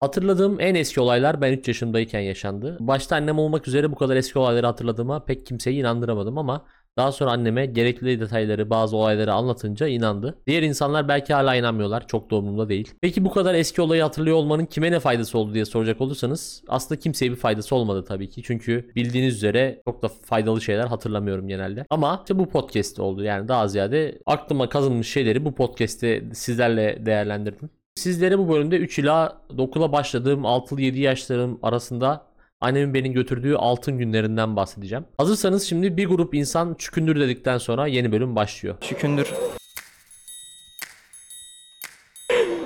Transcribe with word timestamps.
Hatırladığım 0.00 0.60
en 0.60 0.74
eski 0.74 1.00
olaylar 1.00 1.40
ben 1.40 1.52
3 1.52 1.68
yaşındayken 1.68 2.20
yaşandı. 2.20 2.76
Başta 2.80 3.16
annem 3.16 3.38
olmak 3.38 3.68
üzere 3.68 3.92
bu 3.92 3.94
kadar 3.94 4.16
eski 4.16 4.38
olayları 4.38 4.66
hatırladığıma 4.66 5.24
pek 5.24 5.46
kimseyi 5.46 5.80
inandıramadım 5.80 6.38
ama 6.38 6.66
daha 6.96 7.12
sonra 7.12 7.30
anneme 7.30 7.66
gerekli 7.66 8.20
detayları, 8.20 8.70
bazı 8.70 8.96
olayları 8.96 9.32
anlatınca 9.32 9.86
inandı. 9.86 10.38
Diğer 10.46 10.62
insanlar 10.62 11.08
belki 11.08 11.34
hala 11.34 11.54
inanmıyorlar. 11.54 12.06
Çok 12.06 12.30
da 12.30 12.68
değil. 12.68 12.94
Peki 13.00 13.24
bu 13.24 13.30
kadar 13.30 13.54
eski 13.54 13.82
olayı 13.82 14.02
hatırlıyor 14.02 14.36
olmanın 14.36 14.66
kime 14.66 14.92
ne 14.92 15.00
faydası 15.00 15.38
oldu 15.38 15.54
diye 15.54 15.64
soracak 15.64 16.00
olursanız 16.00 16.62
aslında 16.68 17.00
kimseye 17.00 17.30
bir 17.30 17.36
faydası 17.36 17.74
olmadı 17.74 18.04
tabii 18.04 18.28
ki. 18.28 18.42
Çünkü 18.42 18.90
bildiğiniz 18.96 19.34
üzere 19.34 19.82
çok 19.84 20.02
da 20.02 20.08
faydalı 20.08 20.60
şeyler 20.60 20.86
hatırlamıyorum 20.86 21.48
genelde. 21.48 21.86
Ama 21.90 22.20
işte 22.24 22.38
bu 22.38 22.48
podcast 22.48 23.00
oldu. 23.00 23.22
Yani 23.22 23.48
daha 23.48 23.68
ziyade 23.68 24.18
aklıma 24.26 24.68
kazınmış 24.68 25.08
şeyleri 25.08 25.44
bu 25.44 25.54
podcast'te 25.54 26.34
sizlerle 26.34 27.06
değerlendirdim. 27.06 27.70
Sizlere 27.96 28.38
bu 28.38 28.48
bölümde 28.48 28.76
3 28.76 28.98
ila 28.98 29.38
9'a 29.50 29.92
başladığım 29.92 30.42
6-7 30.42 30.98
yaşlarım 30.98 31.58
arasında 31.62 32.26
annemin 32.60 32.94
beni 32.94 33.12
götürdüğü 33.12 33.54
altın 33.54 33.98
günlerinden 33.98 34.56
bahsedeceğim. 34.56 35.04
Hazırsanız 35.18 35.62
şimdi 35.62 35.96
bir 35.96 36.06
grup 36.06 36.34
insan 36.34 36.74
çükündür 36.78 37.20
dedikten 37.20 37.58
sonra 37.58 37.86
yeni 37.86 38.12
bölüm 38.12 38.36
başlıyor. 38.36 38.76
Şükündür. 38.80 39.32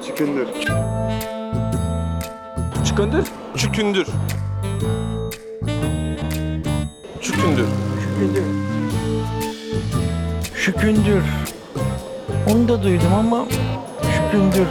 Çıkındır. 0.06 0.48
Şükündür. 2.84 3.26
Çükündür. 3.56 4.06
Çükündür. 7.20 7.66
Şükündür. 10.54 11.22
Onu 12.50 12.68
da 12.68 12.82
duydum 12.82 13.14
ama 13.14 13.46
şükündür. 14.02 14.66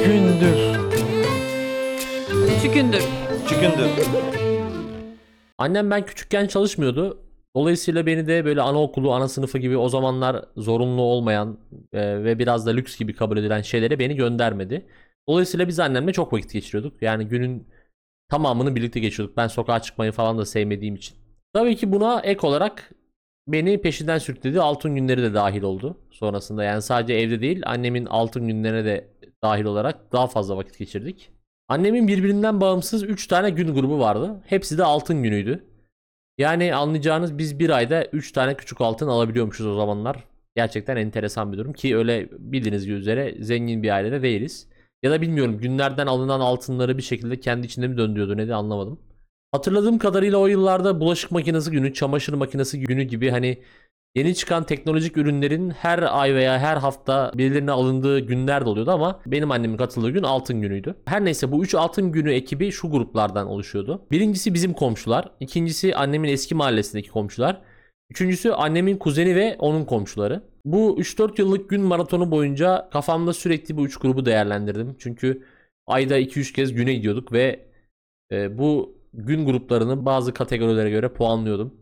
Şükündür. 0.00 0.56
Çükündür. 2.62 3.02
Şükündür. 3.48 3.90
Annem 5.58 5.90
ben 5.90 6.04
küçükken 6.06 6.46
çalışmıyordu. 6.46 7.18
Dolayısıyla 7.56 8.06
beni 8.06 8.26
de 8.26 8.44
böyle 8.44 8.62
anaokulu, 8.62 9.12
ana 9.12 9.28
sınıfı 9.28 9.58
gibi 9.58 9.76
o 9.76 9.88
zamanlar 9.88 10.44
zorunlu 10.56 11.02
olmayan 11.02 11.58
e, 11.92 12.24
ve 12.24 12.38
biraz 12.38 12.66
da 12.66 12.70
lüks 12.70 12.98
gibi 12.98 13.14
kabul 13.14 13.36
edilen 13.36 13.62
şeylere 13.62 13.98
beni 13.98 14.16
göndermedi. 14.16 14.86
Dolayısıyla 15.28 15.68
biz 15.68 15.80
annemle 15.80 16.12
çok 16.12 16.32
vakit 16.32 16.52
geçiriyorduk. 16.52 17.02
Yani 17.02 17.24
günün 17.24 17.68
tamamını 18.28 18.76
birlikte 18.76 19.00
geçiyorduk. 19.00 19.36
Ben 19.36 19.46
sokağa 19.46 19.80
çıkmayı 19.80 20.12
falan 20.12 20.38
da 20.38 20.44
sevmediğim 20.46 20.94
için. 20.94 21.16
Tabii 21.52 21.76
ki 21.76 21.92
buna 21.92 22.20
ek 22.20 22.46
olarak 22.46 22.90
beni 23.48 23.80
peşinden 23.80 24.18
sürükledi. 24.18 24.60
Altın 24.60 24.94
günleri 24.94 25.22
de 25.22 25.34
dahil 25.34 25.62
oldu 25.62 25.96
sonrasında. 26.10 26.64
Yani 26.64 26.82
sadece 26.82 27.14
evde 27.14 27.40
değil 27.40 27.62
annemin 27.66 28.06
altın 28.06 28.46
günlerine 28.46 28.84
de 28.84 29.19
dahil 29.42 29.64
olarak 29.64 30.12
daha 30.12 30.26
fazla 30.26 30.56
vakit 30.56 30.78
geçirdik. 30.78 31.30
Annemin 31.68 32.08
birbirinden 32.08 32.60
bağımsız 32.60 33.02
3 33.02 33.26
tane 33.26 33.50
gün 33.50 33.74
grubu 33.74 33.98
vardı. 33.98 34.42
Hepsi 34.46 34.78
de 34.78 34.84
altın 34.84 35.22
günüydü. 35.22 35.64
Yani 36.38 36.74
anlayacağınız 36.74 37.38
biz 37.38 37.58
bir 37.58 37.70
ayda 37.70 38.04
3 38.04 38.32
tane 38.32 38.54
küçük 38.56 38.80
altın 38.80 39.08
alabiliyormuşuz 39.08 39.66
o 39.66 39.74
zamanlar. 39.74 40.24
Gerçekten 40.56 40.96
enteresan 40.96 41.52
bir 41.52 41.58
durum 41.58 41.72
ki 41.72 41.96
öyle 41.96 42.28
bildiğiniz 42.38 42.88
üzere 42.88 43.36
zengin 43.40 43.82
bir 43.82 43.90
ailede 43.90 44.22
değiliz. 44.22 44.68
Ya 45.02 45.10
da 45.10 45.20
bilmiyorum 45.20 45.58
günlerden 45.58 46.06
alınan 46.06 46.40
altınları 46.40 46.98
bir 46.98 47.02
şekilde 47.02 47.40
kendi 47.40 47.66
içinde 47.66 47.88
mi 47.88 47.96
döndürüyordu 47.98 48.36
ne 48.36 48.48
de 48.48 48.54
anlamadım. 48.54 49.00
Hatırladığım 49.52 49.98
kadarıyla 49.98 50.38
o 50.38 50.46
yıllarda 50.46 51.00
bulaşık 51.00 51.30
makinesi 51.30 51.70
günü, 51.70 51.94
çamaşır 51.94 52.32
makinesi 52.32 52.80
günü 52.80 53.02
gibi 53.02 53.30
hani 53.30 53.58
yeni 54.14 54.34
çıkan 54.34 54.64
teknolojik 54.64 55.16
ürünlerin 55.16 55.70
her 55.70 56.20
ay 56.20 56.34
veya 56.34 56.58
her 56.58 56.76
hafta 56.76 57.32
birilerine 57.34 57.70
alındığı 57.70 58.20
günler 58.20 58.64
de 58.64 58.68
oluyordu 58.68 58.90
ama 58.90 59.20
benim 59.26 59.50
annemin 59.50 59.76
katıldığı 59.76 60.10
gün 60.10 60.22
altın 60.22 60.60
günüydü. 60.60 60.94
Her 61.04 61.24
neyse 61.24 61.52
bu 61.52 61.64
3 61.64 61.74
altın 61.74 62.12
günü 62.12 62.32
ekibi 62.32 62.72
şu 62.72 62.90
gruplardan 62.90 63.46
oluşuyordu. 63.46 64.06
Birincisi 64.10 64.54
bizim 64.54 64.72
komşular, 64.72 65.32
ikincisi 65.40 65.94
annemin 65.94 66.28
eski 66.28 66.54
mahallesindeki 66.54 67.10
komşular, 67.10 67.62
üçüncüsü 68.10 68.50
annemin 68.50 68.96
kuzeni 68.96 69.36
ve 69.36 69.56
onun 69.58 69.84
komşuları. 69.84 70.42
Bu 70.64 71.00
3-4 71.00 71.40
yıllık 71.40 71.70
gün 71.70 71.80
maratonu 71.80 72.30
boyunca 72.30 72.88
kafamda 72.92 73.32
sürekli 73.32 73.76
bu 73.76 73.86
3 73.86 73.96
grubu 73.96 74.26
değerlendirdim. 74.26 74.96
Çünkü 74.98 75.42
ayda 75.86 76.20
2-3 76.20 76.52
kez 76.52 76.74
güne 76.74 76.94
gidiyorduk 76.94 77.32
ve 77.32 77.66
e, 78.32 78.58
bu 78.58 78.96
gün 79.14 79.46
gruplarını 79.46 80.06
bazı 80.06 80.34
kategorilere 80.34 80.90
göre 80.90 81.08
puanlıyordum. 81.12 81.79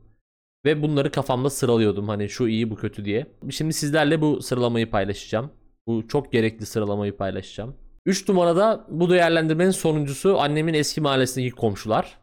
Ve 0.65 0.83
bunları 0.83 1.11
kafamda 1.11 1.51
sıralıyordum 1.51 2.09
hani 2.09 2.29
şu 2.29 2.49
iyi 2.49 2.71
bu 2.71 2.77
kötü 2.77 3.05
diye. 3.05 3.27
Şimdi 3.51 3.73
sizlerle 3.73 4.21
bu 4.21 4.43
sıralamayı 4.43 4.91
paylaşacağım. 4.91 5.53
Bu 5.87 6.09
çok 6.09 6.33
gerekli 6.33 6.67
sıralamayı 6.67 7.17
paylaşacağım. 7.17 7.77
3 8.07 8.29
numarada 8.29 8.87
bu 8.89 9.11
değerlendirmenin 9.11 9.71
sonuncusu 9.71 10.41
annemin 10.41 10.75
eski 10.75 11.01
mahallesindeki 11.01 11.55
komşular. 11.55 12.19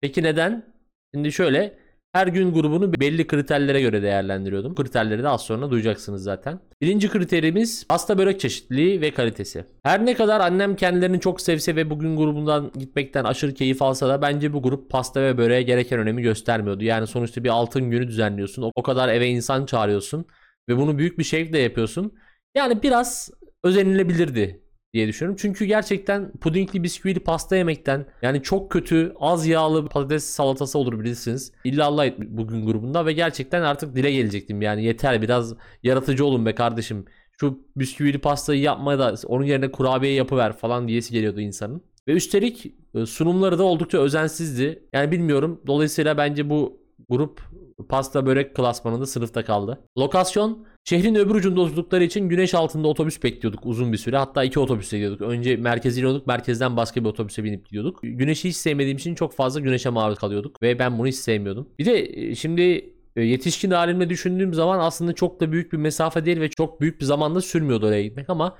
Peki 0.00 0.22
neden? 0.22 0.74
Şimdi 1.14 1.32
şöyle 1.32 1.78
her 2.16 2.26
gün 2.26 2.52
grubunu 2.52 2.92
belli 2.92 3.26
kriterlere 3.26 3.80
göre 3.80 4.02
değerlendiriyordum. 4.02 4.74
Kriterleri 4.74 5.22
de 5.22 5.28
az 5.28 5.42
sonra 5.42 5.70
duyacaksınız 5.70 6.22
zaten. 6.22 6.60
Birinci 6.80 7.08
kriterimiz 7.08 7.86
pasta 7.88 8.18
börek 8.18 8.40
çeşitliliği 8.40 9.00
ve 9.00 9.10
kalitesi. 9.10 9.64
Her 9.82 10.06
ne 10.06 10.14
kadar 10.14 10.40
annem 10.40 10.76
kendilerini 10.76 11.20
çok 11.20 11.40
sevse 11.40 11.76
ve 11.76 11.90
bugün 11.90 12.16
grubundan 12.16 12.70
gitmekten 12.78 13.24
aşırı 13.24 13.54
keyif 13.54 13.82
alsa 13.82 14.08
da 14.08 14.22
bence 14.22 14.52
bu 14.52 14.62
grup 14.62 14.90
pasta 14.90 15.22
ve 15.22 15.38
böreğe 15.38 15.62
gereken 15.62 15.98
önemi 15.98 16.22
göstermiyordu. 16.22 16.84
Yani 16.84 17.06
sonuçta 17.06 17.44
bir 17.44 17.48
altın 17.48 17.90
günü 17.90 18.08
düzenliyorsun. 18.08 18.62
O- 18.74 18.82
kadar 18.82 19.08
eve 19.08 19.28
insan 19.28 19.66
çağırıyorsun 19.66 20.26
ve 20.68 20.76
bunu 20.76 20.98
büyük 20.98 21.18
bir 21.18 21.24
şevkle 21.24 21.58
yapıyorsun. 21.58 22.12
Yani 22.54 22.82
biraz 22.82 23.30
özenilebilirdi 23.64 24.65
diye 24.96 25.08
düşünüyorum. 25.08 25.38
Çünkü 25.40 25.64
gerçekten 25.64 26.32
pudingli 26.32 26.82
bisküvili 26.82 27.20
pasta 27.20 27.56
yemekten 27.56 28.06
yani 28.22 28.42
çok 28.42 28.70
kötü 28.70 29.12
az 29.20 29.46
yağlı 29.46 29.88
patates 29.88 30.24
salatası 30.24 30.78
olur 30.78 31.00
bilirsiniz. 31.00 31.52
İllallah 31.64 32.06
et 32.06 32.18
bugün 32.18 32.66
grubunda 32.66 33.06
ve 33.06 33.12
gerçekten 33.12 33.62
artık 33.62 33.96
dile 33.96 34.12
gelecektim. 34.12 34.62
Yani 34.62 34.84
yeter 34.84 35.22
biraz 35.22 35.54
yaratıcı 35.82 36.24
olun 36.24 36.46
be 36.46 36.54
kardeşim. 36.54 37.04
Şu 37.40 37.58
bisküvili 37.76 38.18
pastayı 38.18 38.60
yapma 38.60 38.98
da 38.98 39.14
onun 39.26 39.44
yerine 39.44 39.70
kurabiye 39.70 40.12
yapıver 40.12 40.52
falan 40.52 40.88
diyesi 40.88 41.12
geliyordu 41.12 41.40
insanın. 41.40 41.82
Ve 42.08 42.12
üstelik 42.12 42.74
e, 42.94 43.06
sunumları 43.06 43.58
da 43.58 43.62
oldukça 43.62 43.98
özensizdi. 43.98 44.82
Yani 44.92 45.12
bilmiyorum. 45.12 45.60
Dolayısıyla 45.66 46.16
bence 46.16 46.50
bu 46.50 46.80
grup 47.08 47.40
pasta 47.88 48.26
börek 48.26 48.54
klasmanında 48.54 49.06
sınıfta 49.06 49.44
kaldı. 49.44 49.78
Lokasyon 49.98 50.66
şehrin 50.88 51.14
öbür 51.14 51.34
ucunda 51.34 51.60
oturdukları 51.60 52.04
için 52.04 52.28
güneş 52.28 52.54
altında 52.54 52.88
otobüs 52.88 53.22
bekliyorduk 53.22 53.66
uzun 53.66 53.92
bir 53.92 53.98
süre. 53.98 54.16
Hatta 54.16 54.44
iki 54.44 54.60
otobüse 54.60 54.96
gidiyorduk. 54.96 55.20
Önce 55.20 55.56
merkeze 55.56 56.00
iniyorduk. 56.00 56.26
Merkezden 56.26 56.76
başka 56.76 57.00
bir 57.04 57.08
otobüse 57.08 57.44
binip 57.44 57.66
gidiyorduk. 57.66 58.00
Güneşi 58.02 58.48
hiç 58.48 58.56
sevmediğim 58.56 58.96
için 58.96 59.14
çok 59.14 59.32
fazla 59.32 59.60
güneşe 59.60 59.90
maruz 59.90 60.18
kalıyorduk. 60.18 60.62
Ve 60.62 60.78
ben 60.78 60.98
bunu 60.98 61.06
hiç 61.06 61.14
sevmiyordum. 61.14 61.68
Bir 61.78 61.84
de 61.84 62.20
e, 62.20 62.34
şimdi 62.34 62.94
e, 63.16 63.22
yetişkin 63.22 63.70
halimle 63.70 64.10
düşündüğüm 64.10 64.54
zaman 64.54 64.78
aslında 64.78 65.12
çok 65.12 65.40
da 65.40 65.52
büyük 65.52 65.72
bir 65.72 65.78
mesafe 65.78 66.24
değil 66.24 66.40
ve 66.40 66.50
çok 66.50 66.80
büyük 66.80 67.00
bir 67.00 67.04
zamanda 67.04 67.40
sürmüyordu 67.40 67.86
oraya 67.86 68.02
gitmek 68.02 68.30
ama 68.30 68.58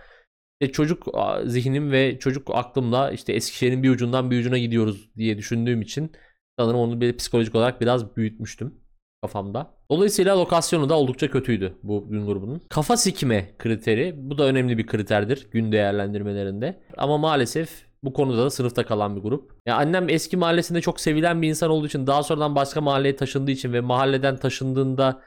işte 0.61 0.73
çocuk 0.73 1.07
zihnim 1.45 1.93
ve 1.93 2.19
çocuk 2.19 2.49
aklımla 2.55 3.11
işte 3.11 3.33
Eskişehir'in 3.33 3.83
bir 3.83 3.91
ucundan 3.91 4.31
bir 4.31 4.41
ucuna 4.41 4.59
gidiyoruz 4.59 5.11
diye 5.17 5.39
düşündüğüm 5.39 5.83
için 5.83 6.13
sanırım 6.59 6.79
onu 6.79 7.01
bir 7.01 7.17
psikolojik 7.17 7.55
olarak 7.55 7.81
biraz 7.81 8.17
büyütmüştüm 8.17 8.86
kafamda. 9.27 9.75
Dolayısıyla 9.91 10.39
lokasyonu 10.39 10.89
da 10.89 10.95
oldukça 10.95 11.31
kötüydü 11.31 11.75
bu 11.83 12.09
gün 12.09 12.27
grubunun. 12.27 12.63
Kafa 12.69 12.97
sikime 12.97 13.57
kriteri 13.59 14.15
bu 14.17 14.39
da 14.39 14.45
önemli 14.45 14.79
bir 14.79 14.87
kriterdir 14.87 15.49
gün 15.51 15.73
değerlendirmelerinde. 15.73 16.83
Ama 16.97 17.19
maalesef 17.19 17.87
bu 18.03 18.13
konuda 18.13 18.45
da 18.45 18.51
sınıfta 18.51 18.87
kalan 18.87 19.17
bir 19.17 19.21
grup. 19.21 19.53
Ya 19.67 19.77
annem 19.77 20.09
eski 20.09 20.37
mahallesinde 20.37 20.81
çok 20.81 21.01
sevilen 21.01 21.43
bir 21.43 21.49
insan 21.49 21.71
olduğu 21.71 21.87
için 21.87 22.07
daha 22.07 22.23
sonradan 22.23 22.55
başka 22.55 22.81
mahalleye 22.81 23.17
taşındığı 23.17 23.51
için 23.51 23.73
ve 23.73 23.81
mahalleden 23.81 24.37
taşındığında 24.37 25.23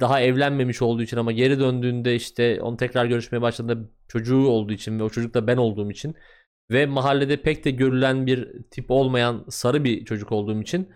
daha 0.00 0.20
evlenmemiş 0.20 0.82
olduğu 0.82 1.02
için 1.02 1.16
ama 1.16 1.32
geri 1.32 1.60
döndüğünde 1.60 2.14
işte 2.14 2.62
onu 2.62 2.76
tekrar 2.76 3.06
görüşmeye 3.06 3.42
başladığında 3.42 3.88
çocuğu 4.08 4.46
olduğu 4.46 4.72
için 4.72 4.98
ve 4.98 5.02
o 5.02 5.10
çocuk 5.10 5.34
da 5.34 5.46
ben 5.46 5.56
olduğum 5.56 5.90
için 5.90 6.14
ve 6.70 6.86
mahallede 6.86 7.36
pek 7.36 7.64
de 7.64 7.70
görülen 7.70 8.26
bir 8.26 8.62
tip 8.70 8.90
olmayan 8.90 9.44
sarı 9.48 9.84
bir 9.84 10.04
çocuk 10.04 10.32
olduğum 10.32 10.62
için 10.62 10.88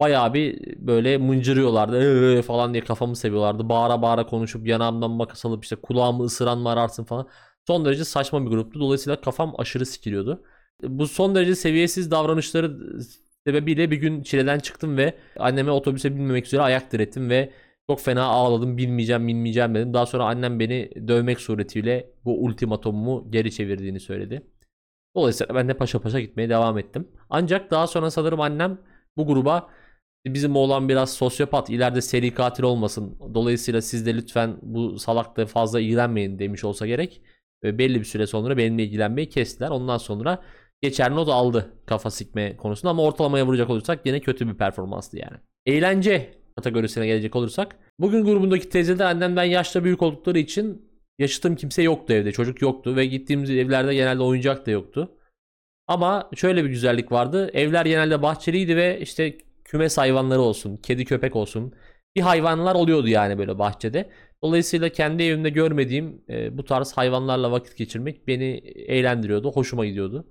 bayağı 0.00 0.34
bir 0.34 0.76
böyle 0.86 1.18
mıncırıyorlardı 1.18 2.00
"Ee" 2.38 2.42
falan 2.42 2.74
diye 2.74 2.84
kafamı 2.84 3.16
seviyorlardı. 3.16 3.68
Bağıra 3.68 4.02
bağıra 4.02 4.26
konuşup 4.26 4.66
yanağımdan 4.66 5.10
makas 5.10 5.44
alıp 5.44 5.64
işte 5.64 5.76
kulağımı 5.76 6.24
ısıran 6.24 6.58
mı 6.58 6.68
ararsın 6.70 7.04
falan. 7.04 7.28
Son 7.66 7.84
derece 7.84 8.04
saçma 8.04 8.44
bir 8.44 8.50
gruptu. 8.50 8.80
Dolayısıyla 8.80 9.20
kafam 9.20 9.54
aşırı 9.58 9.86
sikiliyordu. 9.86 10.42
Bu 10.82 11.06
son 11.08 11.34
derece 11.34 11.54
seviyesiz 11.54 12.10
davranışları 12.10 12.78
sebebiyle 13.46 13.90
bir 13.90 13.96
gün 13.96 14.22
çileden 14.22 14.58
çıktım 14.58 14.96
ve 14.96 15.14
anneme 15.38 15.70
otobüse 15.70 16.14
binmemek 16.16 16.46
üzere 16.46 16.62
ayak 16.62 16.92
direttim 16.92 17.30
ve 17.30 17.52
çok 17.90 18.00
fena 18.00 18.22
ağladım 18.24 18.76
bilmeyeceğim 18.76 19.28
bilmeyeceğim 19.28 19.74
dedim. 19.74 19.94
Daha 19.94 20.06
sonra 20.06 20.24
annem 20.24 20.60
beni 20.60 20.90
dövmek 21.08 21.40
suretiyle 21.40 22.10
bu 22.24 22.44
ultimatumumu 22.44 23.30
geri 23.30 23.52
çevirdiğini 23.52 24.00
söyledi. 24.00 24.42
Dolayısıyla 25.16 25.54
ben 25.54 25.68
de 25.68 25.74
paşa 25.74 25.98
paşa 26.00 26.20
gitmeye 26.20 26.48
devam 26.48 26.78
ettim. 26.78 27.08
Ancak 27.30 27.70
daha 27.70 27.86
sonra 27.86 28.10
sanırım 28.10 28.40
annem 28.40 28.78
bu 29.16 29.26
gruba 29.26 29.70
bizim 30.26 30.56
oğlan 30.56 30.88
biraz 30.88 31.12
sosyopat 31.12 31.70
ileride 31.70 32.00
seri 32.00 32.34
katil 32.34 32.62
olmasın. 32.62 33.18
Dolayısıyla 33.34 33.82
siz 33.82 34.06
de 34.06 34.14
lütfen 34.14 34.56
bu 34.62 34.98
salakla 34.98 35.46
fazla 35.46 35.80
ilgilenmeyin 35.80 36.38
demiş 36.38 36.64
olsa 36.64 36.86
gerek. 36.86 37.22
ve 37.64 37.78
belli 37.78 38.00
bir 38.00 38.04
süre 38.04 38.26
sonra 38.26 38.56
benimle 38.56 38.84
ilgilenmeyi 38.84 39.28
kestiler. 39.28 39.70
Ondan 39.70 39.98
sonra 39.98 40.42
geçer 40.82 41.10
not 41.10 41.28
aldı 41.28 41.72
kafa 41.86 42.10
sikme 42.10 42.56
konusunda 42.56 42.90
ama 42.90 43.02
ortalamaya 43.02 43.46
vuracak 43.46 43.70
olursak 43.70 44.06
yine 44.06 44.20
kötü 44.20 44.48
bir 44.48 44.54
performanstı 44.54 45.18
yani. 45.18 45.36
Eğlence 45.66 46.34
kategorisine 46.56 47.06
gelecek 47.06 47.36
olursak. 47.36 47.76
Bugün 47.98 48.24
grubundaki 48.24 48.68
teyzeler 48.68 49.04
annemden 49.04 49.44
yaşta 49.44 49.84
büyük 49.84 50.02
oldukları 50.02 50.38
için 50.38 50.88
yaşıtım 51.18 51.56
kimse 51.56 51.82
yoktu 51.82 52.12
evde. 52.12 52.32
Çocuk 52.32 52.62
yoktu 52.62 52.96
ve 52.96 53.06
gittiğimiz 53.06 53.50
evlerde 53.50 53.94
genelde 53.94 54.22
oyuncak 54.22 54.66
da 54.66 54.70
yoktu. 54.70 55.10
Ama 55.86 56.30
şöyle 56.34 56.64
bir 56.64 56.68
güzellik 56.68 57.12
vardı. 57.12 57.50
Evler 57.54 57.86
genelde 57.86 58.22
bahçeliydi 58.22 58.76
ve 58.76 59.00
işte 59.00 59.38
kümes 59.74 59.98
hayvanları 59.98 60.40
olsun, 60.40 60.76
kedi 60.76 61.04
köpek 61.04 61.36
olsun. 61.36 61.72
Bir 62.16 62.20
hayvanlar 62.20 62.74
oluyordu 62.74 63.08
yani 63.08 63.38
böyle 63.38 63.58
bahçede. 63.58 64.10
Dolayısıyla 64.42 64.88
kendi 64.88 65.22
evimde 65.22 65.50
görmediğim 65.50 66.22
e, 66.28 66.58
bu 66.58 66.64
tarz 66.64 66.92
hayvanlarla 66.92 67.52
vakit 67.52 67.76
geçirmek 67.76 68.28
beni 68.28 68.44
eğlendiriyordu, 68.88 69.52
hoşuma 69.52 69.86
gidiyordu. 69.86 70.24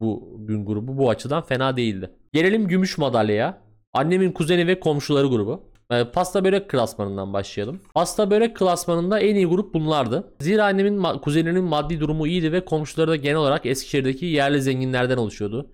Bu 0.00 0.36
gün 0.40 0.66
grubu 0.66 0.98
bu 0.98 1.10
açıdan 1.10 1.42
fena 1.42 1.76
değildi. 1.76 2.10
Gelelim 2.32 2.68
gümüş 2.68 2.98
madalyaya. 2.98 3.62
Annemin 3.92 4.32
kuzeni 4.32 4.66
ve 4.66 4.80
komşuları 4.80 5.26
grubu. 5.26 5.62
E, 5.90 6.04
Pasta 6.04 6.44
börek 6.44 6.70
klasmanından 6.70 7.32
başlayalım. 7.32 7.80
Pasta 7.94 8.30
börek 8.30 8.56
klasmanında 8.56 9.20
en 9.20 9.34
iyi 9.34 9.46
grup 9.46 9.74
bunlardı. 9.74 10.34
Zira 10.40 10.64
annemin 10.64 11.18
kuzeninin 11.18 11.64
maddi 11.64 12.00
durumu 12.00 12.26
iyiydi 12.26 12.52
ve 12.52 12.64
komşuları 12.64 13.10
da 13.10 13.16
genel 13.16 13.36
olarak 13.36 13.66
Eskişehir'deki 13.66 14.26
yerli 14.26 14.62
zenginlerden 14.62 15.16
oluşuyordu. 15.16 15.70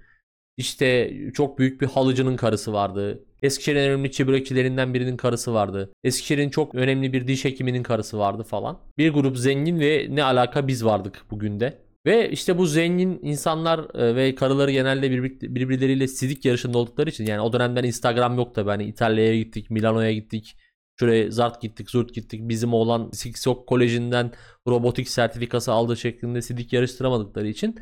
İşte 0.56 1.12
çok 1.34 1.58
büyük 1.58 1.80
bir 1.80 1.86
halıcının 1.86 2.36
karısı 2.36 2.72
vardı. 2.72 3.24
Eskişehir'in 3.42 3.80
önemli 3.80 4.12
çibrikçilerinden 4.12 4.94
birinin 4.94 5.16
karısı 5.16 5.54
vardı. 5.54 5.92
Eskişehir'in 6.04 6.50
çok 6.50 6.74
önemli 6.74 7.12
bir 7.12 7.26
diş 7.26 7.44
hekiminin 7.44 7.82
karısı 7.82 8.18
vardı 8.18 8.42
falan. 8.42 8.78
Bir 8.98 9.10
grup 9.10 9.38
zengin 9.38 9.80
ve 9.80 10.06
ne 10.10 10.24
alaka 10.24 10.68
biz 10.68 10.84
vardık 10.84 11.24
bugün 11.30 11.60
de. 11.60 11.78
Ve 12.06 12.30
işte 12.30 12.58
bu 12.58 12.66
zengin 12.66 13.18
insanlar 13.22 13.94
e, 13.94 14.16
ve 14.16 14.34
karıları 14.34 14.70
genelde 14.70 15.10
birbir- 15.10 15.54
birbirleriyle 15.54 16.08
sidik 16.08 16.44
yarışında 16.44 16.78
oldukları 16.78 17.10
için 17.10 17.26
yani 17.26 17.40
o 17.40 17.52
dönemden 17.52 17.84
Instagram 17.84 18.36
yok 18.36 18.54
tabi 18.54 18.70
hani 18.70 18.84
İtalya'ya 18.84 19.36
gittik, 19.36 19.70
Milano'ya 19.70 20.12
gittik. 20.12 20.56
Şuraya 21.00 21.30
zart 21.30 21.62
gittik, 21.62 21.90
zurt 21.90 22.14
gittik. 22.14 22.40
Bizim 22.48 22.74
oğlan 22.74 23.10
Siksok 23.12 23.66
Koleji'nden 23.66 24.32
robotik 24.68 25.08
sertifikası 25.08 25.72
aldığı 25.72 25.96
şeklinde 25.96 26.42
sidik 26.42 26.72
yarıştıramadıkları 26.72 27.48
için 27.48 27.76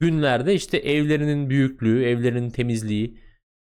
günlerde 0.00 0.54
işte 0.54 0.78
evlerinin 0.78 1.50
büyüklüğü, 1.50 2.04
evlerinin 2.04 2.50
temizliği, 2.50 3.20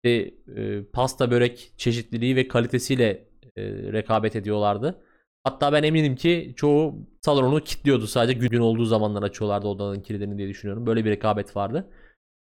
ve 0.04 0.34
e, 0.56 0.84
pasta 0.92 1.30
börek 1.30 1.72
çeşitliliği 1.76 2.36
ve 2.36 2.48
kalitesiyle 2.48 3.28
e, 3.56 3.62
rekabet 3.92 4.36
ediyorlardı. 4.36 5.02
Hatta 5.44 5.72
ben 5.72 5.82
eminim 5.82 6.16
ki 6.16 6.52
çoğu 6.56 6.94
salonu 7.22 7.60
kilitliyordu 7.60 8.06
sadece 8.06 8.38
gün 8.38 8.60
olduğu 8.60 8.84
zamanlar 8.84 9.22
açıyorlardı 9.22 9.68
odanın 9.68 10.00
kilidini 10.00 10.38
diye 10.38 10.48
düşünüyorum. 10.48 10.86
Böyle 10.86 11.04
bir 11.04 11.10
rekabet 11.10 11.56
vardı. 11.56 11.90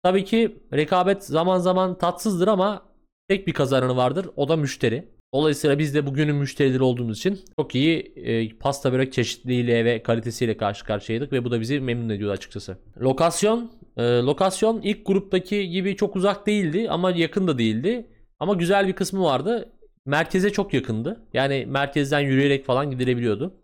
Tabii 0.02 0.24
ki 0.24 0.58
rekabet 0.72 1.24
zaman 1.24 1.58
zaman 1.58 1.98
tatsızdır 1.98 2.48
ama 2.48 2.82
tek 3.28 3.46
bir 3.46 3.52
kazananı 3.52 3.96
vardır. 3.96 4.30
O 4.36 4.48
da 4.48 4.56
müşteri. 4.56 5.15
Dolayısıyla 5.36 5.78
biz 5.78 5.94
de 5.94 6.06
bugünün 6.06 6.36
müşterileri 6.36 6.82
olduğumuz 6.82 7.18
için 7.18 7.40
çok 7.58 7.74
iyi 7.74 8.12
e, 8.16 8.58
pasta 8.58 8.92
börek 8.92 9.12
çeşitliliğiyle 9.12 9.84
ve 9.84 10.02
kalitesiyle 10.02 10.56
karşı 10.56 10.84
karşıyaydık 10.84 11.32
ve 11.32 11.44
bu 11.44 11.50
da 11.50 11.60
bizi 11.60 11.80
memnun 11.80 12.08
ediyordu 12.08 12.32
açıkçası. 12.32 12.78
Lokasyon, 13.00 13.70
e, 13.96 14.02
lokasyon 14.02 14.80
ilk 14.82 15.06
gruptaki 15.06 15.68
gibi 15.68 15.96
çok 15.96 16.16
uzak 16.16 16.46
değildi 16.46 16.86
ama 16.90 17.10
yakın 17.10 17.48
da 17.48 17.58
değildi. 17.58 18.06
Ama 18.40 18.54
güzel 18.54 18.88
bir 18.88 18.92
kısmı 18.92 19.22
vardı. 19.22 19.72
Merkeze 20.06 20.50
çok 20.50 20.74
yakındı. 20.74 21.20
Yani 21.32 21.66
merkezden 21.68 22.20
yürüyerek 22.20 22.64
falan 22.64 22.90
gidilebiliyordu. 22.90 23.54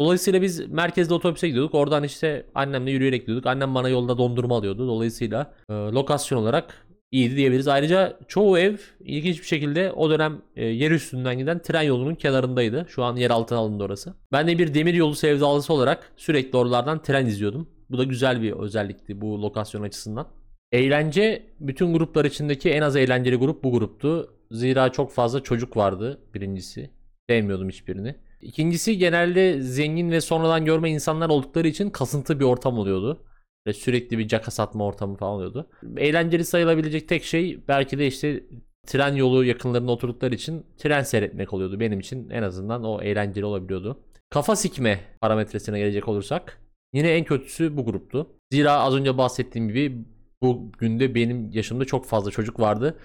Dolayısıyla 0.00 0.42
biz 0.42 0.68
merkezde 0.68 1.14
otobüse 1.14 1.48
gidiyorduk. 1.48 1.74
Oradan 1.74 2.04
işte 2.04 2.46
annemle 2.54 2.90
yürüyerek 2.90 3.20
gidiyorduk. 3.20 3.46
Annem 3.46 3.74
bana 3.74 3.88
yolda 3.88 4.18
dondurma 4.18 4.56
alıyordu. 4.56 4.88
Dolayısıyla 4.88 5.54
e, 5.70 5.72
lokasyon 5.72 6.38
olarak 6.38 6.86
iyiydi 7.10 7.36
diyebiliriz. 7.36 7.68
Ayrıca 7.68 8.18
çoğu 8.28 8.58
ev 8.58 8.76
ilginç 9.00 9.40
bir 9.40 9.46
şekilde 9.46 9.92
o 9.92 10.10
dönem 10.10 10.42
e, 10.56 10.64
yer 10.66 10.90
üstünden 10.90 11.38
giden 11.38 11.62
tren 11.62 11.82
yolunun 11.82 12.14
kenarındaydı. 12.14 12.86
Şu 12.88 13.04
an 13.04 13.16
yer 13.16 13.30
altına 13.30 13.58
alındı 13.58 13.84
orası. 13.84 14.14
Ben 14.32 14.48
de 14.48 14.58
bir 14.58 14.74
demir 14.74 14.94
yolu 14.94 15.14
sevdalısı 15.14 15.72
olarak 15.72 16.12
sürekli 16.16 16.58
oralardan 16.58 17.02
tren 17.02 17.26
izliyordum. 17.26 17.68
Bu 17.90 17.98
da 17.98 18.04
güzel 18.04 18.42
bir 18.42 18.52
özellikti 18.52 19.20
bu 19.20 19.42
lokasyon 19.42 19.82
açısından. 19.82 20.26
Eğlence 20.72 21.42
bütün 21.60 21.92
gruplar 21.92 22.24
içindeki 22.24 22.70
en 22.70 22.82
az 22.82 22.96
eğlenceli 22.96 23.36
grup 23.36 23.64
bu 23.64 23.72
gruptu. 23.72 24.34
Zira 24.50 24.92
çok 24.92 25.12
fazla 25.12 25.42
çocuk 25.42 25.76
vardı 25.76 26.20
birincisi. 26.34 26.90
Sevmiyordum 27.28 27.68
hiçbirini. 27.68 28.14
İkincisi 28.40 28.98
genelde 28.98 29.60
zengin 29.60 30.10
ve 30.10 30.20
sonradan 30.20 30.64
görme 30.64 30.90
insanlar 30.90 31.28
oldukları 31.28 31.68
için 31.68 31.90
kasıntı 31.90 32.40
bir 32.40 32.44
ortam 32.44 32.78
oluyordu. 32.78 33.24
Ve 33.66 33.72
sürekli 33.72 34.18
bir 34.18 34.28
caka 34.28 34.50
satma 34.50 34.84
ortamı 34.86 35.16
falan 35.16 35.32
oluyordu. 35.32 35.70
Eğlenceli 35.96 36.44
sayılabilecek 36.44 37.08
tek 37.08 37.24
şey 37.24 37.58
belki 37.68 37.98
de 37.98 38.06
işte 38.06 38.44
tren 38.86 39.14
yolu 39.14 39.44
yakınlarında 39.44 39.92
oturdukları 39.92 40.34
için 40.34 40.66
tren 40.78 41.02
seyretmek 41.02 41.52
oluyordu. 41.52 41.80
Benim 41.80 42.00
için 42.00 42.30
en 42.30 42.42
azından 42.42 42.84
o 42.84 43.02
eğlenceli 43.02 43.44
olabiliyordu. 43.44 44.00
Kafa 44.30 44.56
sikme 44.56 45.00
parametresine 45.20 45.78
gelecek 45.78 46.08
olursak 46.08 46.60
yine 46.92 47.10
en 47.10 47.24
kötüsü 47.24 47.76
bu 47.76 47.84
gruptu. 47.84 48.26
Zira 48.52 48.72
az 48.72 48.94
önce 48.94 49.18
bahsettiğim 49.18 49.68
gibi 49.68 50.04
bu 50.42 50.72
günde 50.78 51.14
benim 51.14 51.50
yaşımda 51.52 51.84
çok 51.84 52.06
fazla 52.06 52.30
çocuk 52.30 52.60
vardı. 52.60 52.98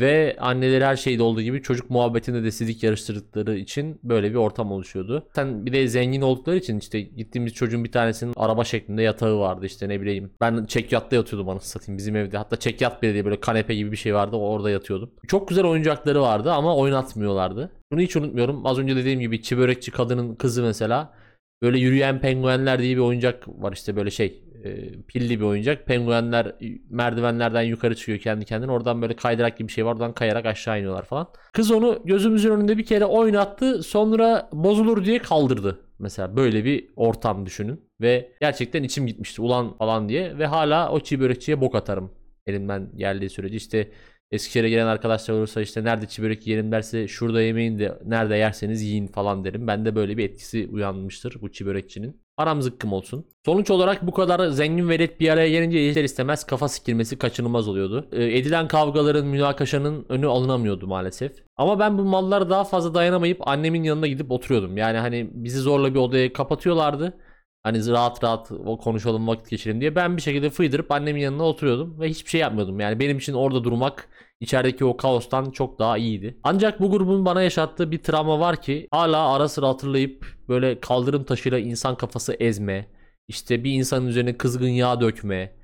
Ve 0.00 0.36
anneleri 0.40 0.84
her 0.84 0.96
şeyde 0.96 1.22
olduğu 1.22 1.42
gibi 1.42 1.62
çocuk 1.62 1.90
muhabbetinde 1.90 2.44
de 2.44 2.50
sidik 2.50 2.82
yarıştırdıkları 2.82 3.56
için 3.58 4.00
böyle 4.04 4.30
bir 4.30 4.34
ortam 4.34 4.72
oluşuyordu. 4.72 5.28
Sen 5.34 5.66
bir 5.66 5.72
de 5.72 5.88
zengin 5.88 6.20
oldukları 6.20 6.56
için 6.56 6.78
işte 6.78 7.00
gittiğimiz 7.00 7.54
çocuğun 7.54 7.84
bir 7.84 7.92
tanesinin 7.92 8.32
araba 8.36 8.64
şeklinde 8.64 9.02
yatağı 9.02 9.38
vardı 9.38 9.66
işte 9.66 9.88
ne 9.88 10.00
bileyim. 10.00 10.30
Ben 10.40 10.66
çekyatta 10.66 11.16
yatıyordum 11.16 11.48
anasını 11.48 11.68
satayım 11.68 11.98
bizim 11.98 12.16
evde. 12.16 12.38
Hatta 12.38 12.56
çekyat 12.56 13.02
bile 13.02 13.12
diye 13.12 13.24
böyle 13.24 13.40
kanepe 13.40 13.74
gibi 13.74 13.92
bir 13.92 13.96
şey 13.96 14.14
vardı 14.14 14.36
orada 14.36 14.70
yatıyordum. 14.70 15.10
Çok 15.28 15.48
güzel 15.48 15.64
oyuncakları 15.64 16.22
vardı 16.22 16.52
ama 16.52 16.76
oynatmıyorlardı. 16.76 17.72
Bunu 17.92 18.00
hiç 18.00 18.16
unutmuyorum. 18.16 18.66
Az 18.66 18.78
önce 18.78 18.96
dediğim 18.96 19.20
gibi 19.20 19.42
çi 19.42 19.58
börekçi 19.58 19.90
kadının 19.90 20.34
kızı 20.34 20.62
mesela. 20.62 21.14
Böyle 21.62 21.78
yürüyen 21.78 22.20
penguenler 22.20 22.78
diye 22.78 22.96
bir 22.96 23.00
oyuncak 23.00 23.48
var 23.48 23.72
işte 23.72 23.96
böyle 23.96 24.10
şey 24.10 24.42
e, 24.66 24.92
pilli 25.08 25.40
bir 25.40 25.44
oyuncak. 25.44 25.86
Penguenler 25.86 26.54
merdivenlerden 26.90 27.62
yukarı 27.62 27.96
çıkıyor 27.96 28.18
kendi 28.18 28.44
kendine. 28.44 28.72
Oradan 28.72 29.02
böyle 29.02 29.16
kaydırak 29.16 29.58
gibi 29.58 29.68
bir 29.68 29.72
şey 29.72 29.86
var. 29.86 29.92
Oradan 29.92 30.12
kayarak 30.12 30.46
aşağı 30.46 30.78
iniyorlar 30.78 31.04
falan. 31.04 31.28
Kız 31.52 31.70
onu 31.70 32.02
gözümüzün 32.04 32.50
önünde 32.50 32.78
bir 32.78 32.86
kere 32.86 33.04
oynattı. 33.04 33.82
Sonra 33.82 34.48
bozulur 34.52 35.04
diye 35.04 35.18
kaldırdı. 35.18 35.80
Mesela 35.98 36.36
böyle 36.36 36.64
bir 36.64 36.88
ortam 36.96 37.46
düşünün. 37.46 37.80
Ve 38.00 38.32
gerçekten 38.40 38.82
içim 38.82 39.06
gitmişti 39.06 39.42
ulan 39.42 39.76
falan 39.76 40.08
diye. 40.08 40.38
Ve 40.38 40.46
hala 40.46 40.90
o 40.92 41.00
çiğ 41.00 41.20
börekçiye 41.20 41.60
bok 41.60 41.74
atarım. 41.74 42.12
Elimden 42.46 42.90
geldiği 42.96 43.30
sürece. 43.30 43.56
işte 43.56 43.90
Eskişehir'e 44.30 44.70
gelen 44.70 44.86
arkadaşlar 44.86 45.34
olursa 45.34 45.60
işte 45.60 45.84
nerede 45.84 46.06
çiğ 46.06 46.22
börek 46.22 46.46
yiyelim 46.46 46.72
derse 46.72 47.08
şurada 47.08 47.42
yemeyin 47.42 47.78
de 47.78 47.98
nerede 48.04 48.36
yerseniz 48.36 48.82
yiyin 48.82 49.06
falan 49.06 49.44
derim. 49.44 49.66
Bende 49.66 49.94
böyle 49.94 50.16
bir 50.16 50.24
etkisi 50.24 50.68
uyanmıştır 50.72 51.40
bu 51.40 51.52
çiğ 51.52 51.66
börekçinin. 51.66 52.25
Aram 52.36 52.62
zıkkım 52.62 52.92
olsun. 52.92 53.26
Sonuç 53.44 53.70
olarak 53.70 54.06
bu 54.06 54.12
kadar 54.12 54.48
zengin 54.48 54.88
velet 54.88 55.20
bir 55.20 55.28
araya 55.28 55.48
gelince 55.48 55.88
ister 55.88 56.04
istemez 56.04 56.44
kafa 56.44 56.68
sikilmesi 56.68 57.18
kaçınılmaz 57.18 57.68
oluyordu. 57.68 58.08
Ee, 58.12 58.38
edilen 58.38 58.68
kavgaların, 58.68 59.26
münakaşanın 59.26 60.06
önü 60.08 60.26
alınamıyordu 60.26 60.86
maalesef. 60.86 61.32
Ama 61.56 61.78
ben 61.78 61.98
bu 61.98 62.04
mallara 62.04 62.50
daha 62.50 62.64
fazla 62.64 62.94
dayanamayıp 62.94 63.48
annemin 63.48 63.82
yanına 63.82 64.06
gidip 64.06 64.30
oturuyordum. 64.30 64.76
Yani 64.76 64.98
hani 64.98 65.30
bizi 65.32 65.58
zorla 65.58 65.94
bir 65.94 65.98
odaya 65.98 66.32
kapatıyorlardı. 66.32 67.18
Hani 67.62 67.88
rahat 67.88 68.24
rahat 68.24 68.48
konuşalım 68.80 69.28
vakit 69.28 69.50
geçirelim 69.50 69.80
diye. 69.80 69.96
Ben 69.96 70.16
bir 70.16 70.22
şekilde 70.22 70.50
fıydırıp 70.50 70.90
annemin 70.92 71.20
yanına 71.20 71.42
oturuyordum 71.42 72.00
ve 72.00 72.08
hiçbir 72.08 72.30
şey 72.30 72.40
yapmıyordum. 72.40 72.80
Yani 72.80 73.00
benim 73.00 73.18
için 73.18 73.32
orada 73.32 73.64
durmak 73.64 74.08
içerideki 74.40 74.84
o 74.84 74.96
kaostan 74.96 75.50
çok 75.50 75.78
daha 75.78 75.98
iyiydi. 75.98 76.38
Ancak 76.44 76.80
bu 76.80 76.90
grubun 76.90 77.24
bana 77.24 77.42
yaşattığı 77.42 77.90
bir 77.90 78.02
travma 78.02 78.40
var 78.40 78.62
ki 78.62 78.88
hala 78.90 79.32
ara 79.32 79.48
sıra 79.48 79.68
hatırlayıp 79.68 80.26
böyle 80.48 80.80
kaldırım 80.80 81.24
taşıyla 81.24 81.58
insan 81.58 81.96
kafası 81.96 82.34
ezme, 82.40 82.86
işte 83.28 83.64
bir 83.64 83.72
insanın 83.72 84.06
üzerine 84.06 84.36
kızgın 84.36 84.68
yağ 84.68 85.00
dökme, 85.00 85.55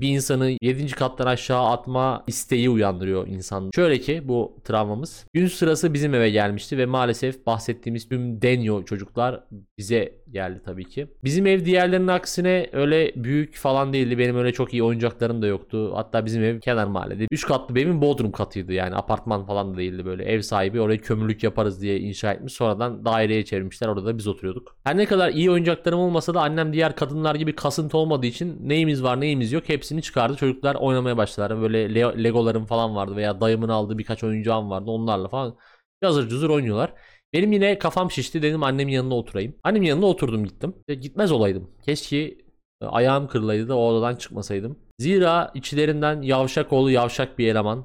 bir 0.00 0.08
insanı 0.08 0.56
7. 0.62 0.86
kattan 0.86 1.26
aşağı 1.26 1.66
atma 1.66 2.24
isteği 2.26 2.70
uyandırıyor 2.70 3.26
insan. 3.26 3.70
Şöyle 3.74 4.00
ki 4.00 4.22
bu 4.24 4.60
travmamız. 4.64 5.26
Gün 5.32 5.46
sırası 5.46 5.94
bizim 5.94 6.14
eve 6.14 6.30
gelmişti 6.30 6.78
ve 6.78 6.86
maalesef 6.86 7.46
bahsettiğimiz 7.46 8.08
tüm 8.08 8.42
denyo 8.42 8.84
çocuklar 8.84 9.44
bize 9.78 10.22
geldi 10.32 10.60
tabii 10.64 10.84
ki. 10.84 11.06
Bizim 11.24 11.46
ev 11.46 11.64
diğerlerinin 11.64 12.08
aksine 12.08 12.66
öyle 12.72 13.12
büyük 13.16 13.56
falan 13.56 13.92
değildi. 13.92 14.18
Benim 14.18 14.36
öyle 14.36 14.52
çok 14.52 14.72
iyi 14.72 14.82
oyuncaklarım 14.82 15.42
da 15.42 15.46
yoktu. 15.46 15.92
Hatta 15.94 16.26
bizim 16.26 16.42
ev 16.42 16.60
kenar 16.60 16.86
mahallede. 16.86 17.26
3 17.30 17.46
katlı 17.46 17.74
bir 17.74 17.86
evin 17.86 18.02
bodrum 18.02 18.32
katıydı 18.32 18.72
yani 18.72 18.96
apartman 18.96 19.46
falan 19.46 19.74
da 19.74 19.78
değildi 19.78 20.04
böyle. 20.04 20.24
Ev 20.24 20.40
sahibi 20.40 20.80
oraya 20.80 20.98
kömürlük 20.98 21.42
yaparız 21.42 21.82
diye 21.82 22.00
inşa 22.00 22.32
etmiş. 22.32 22.52
Sonradan 22.52 23.04
daireye 23.04 23.44
çevirmişler. 23.44 23.88
Orada 23.88 24.06
da 24.06 24.18
biz 24.18 24.26
oturuyorduk. 24.26 24.76
Her 24.84 24.96
ne 24.96 25.06
kadar 25.06 25.30
iyi 25.30 25.50
oyuncaklarım 25.50 25.98
olmasa 25.98 26.34
da 26.34 26.40
annem 26.40 26.72
diğer 26.72 26.96
kadınlar 26.96 27.34
gibi 27.34 27.54
kasıntı 27.54 27.98
olmadığı 27.98 28.26
için 28.26 28.58
neyimiz 28.62 29.02
var 29.02 29.20
neyimiz 29.20 29.52
yok 29.52 29.70
hepsini 29.82 30.02
çıkardı. 30.02 30.36
Çocuklar 30.36 30.74
oynamaya 30.74 31.16
başladılar. 31.16 31.62
Böyle 31.62 31.94
Le- 31.94 32.24
Legolarım 32.24 32.66
falan 32.66 32.96
vardı 32.96 33.16
veya 33.16 33.40
dayımın 33.40 33.68
aldığı 33.68 33.98
birkaç 33.98 34.24
oyuncağım 34.24 34.70
vardı. 34.70 34.90
Onlarla 34.90 35.28
falan 35.28 35.56
yazır 36.02 36.28
cuzur 36.28 36.50
oynuyorlar. 36.50 36.92
Benim 37.32 37.52
yine 37.52 37.78
kafam 37.78 38.10
şişti 38.10 38.42
dedim 38.42 38.62
annemin 38.62 38.92
yanına 38.92 39.14
oturayım. 39.14 39.54
Annemin 39.64 39.86
yanına 39.86 40.06
oturdum 40.06 40.44
gittim. 40.44 40.74
E, 40.88 40.94
gitmez 40.94 41.32
olaydım. 41.32 41.70
Keşke 41.84 42.16
e, 42.16 42.86
ayağım 42.86 43.28
kırılaydı 43.28 43.68
da 43.68 43.76
o 43.76 43.88
odadan 43.88 44.16
çıkmasaydım. 44.16 44.78
Zira 44.98 45.50
içlerinden 45.54 46.22
yavşak 46.22 46.72
oğlu 46.72 46.90
yavşak 46.90 47.38
bir 47.38 47.48
eleman. 47.48 47.84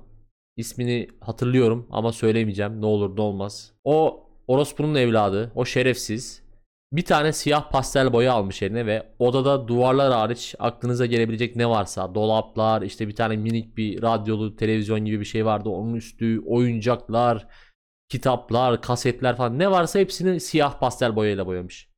İsmini 0.57 1.07
hatırlıyorum 1.21 1.87
ama 1.91 2.11
söylemeyeceğim 2.11 2.81
ne 2.81 2.85
olur 2.85 3.17
ne 3.17 3.21
olmaz. 3.21 3.73
O 3.83 4.23
orospunun 4.47 4.95
evladı, 4.95 5.51
o 5.55 5.65
şerefsiz. 5.65 6.46
Bir 6.91 7.05
tane 7.05 7.33
siyah 7.33 7.71
pastel 7.71 8.13
boya 8.13 8.33
almış 8.33 8.61
eline 8.61 8.85
ve 8.85 9.13
odada 9.19 9.67
duvarlar 9.67 10.13
hariç 10.13 10.55
aklınıza 10.59 11.05
gelebilecek 11.05 11.55
ne 11.55 11.69
varsa 11.69 12.15
dolaplar 12.15 12.81
işte 12.81 13.07
bir 13.07 13.15
tane 13.15 13.37
minik 13.37 13.77
bir 13.77 14.01
radyolu 14.01 14.55
televizyon 14.55 15.05
gibi 15.05 15.19
bir 15.19 15.25
şey 15.25 15.45
vardı 15.45 15.69
onun 15.69 15.93
üstü 15.93 16.41
oyuncaklar 16.45 17.47
kitaplar 18.09 18.81
kasetler 18.81 19.37
falan 19.37 19.59
ne 19.59 19.71
varsa 19.71 19.99
hepsini 19.99 20.39
siyah 20.39 20.79
pastel 20.79 21.15
boyayla 21.15 21.47
boyamış. 21.47 21.89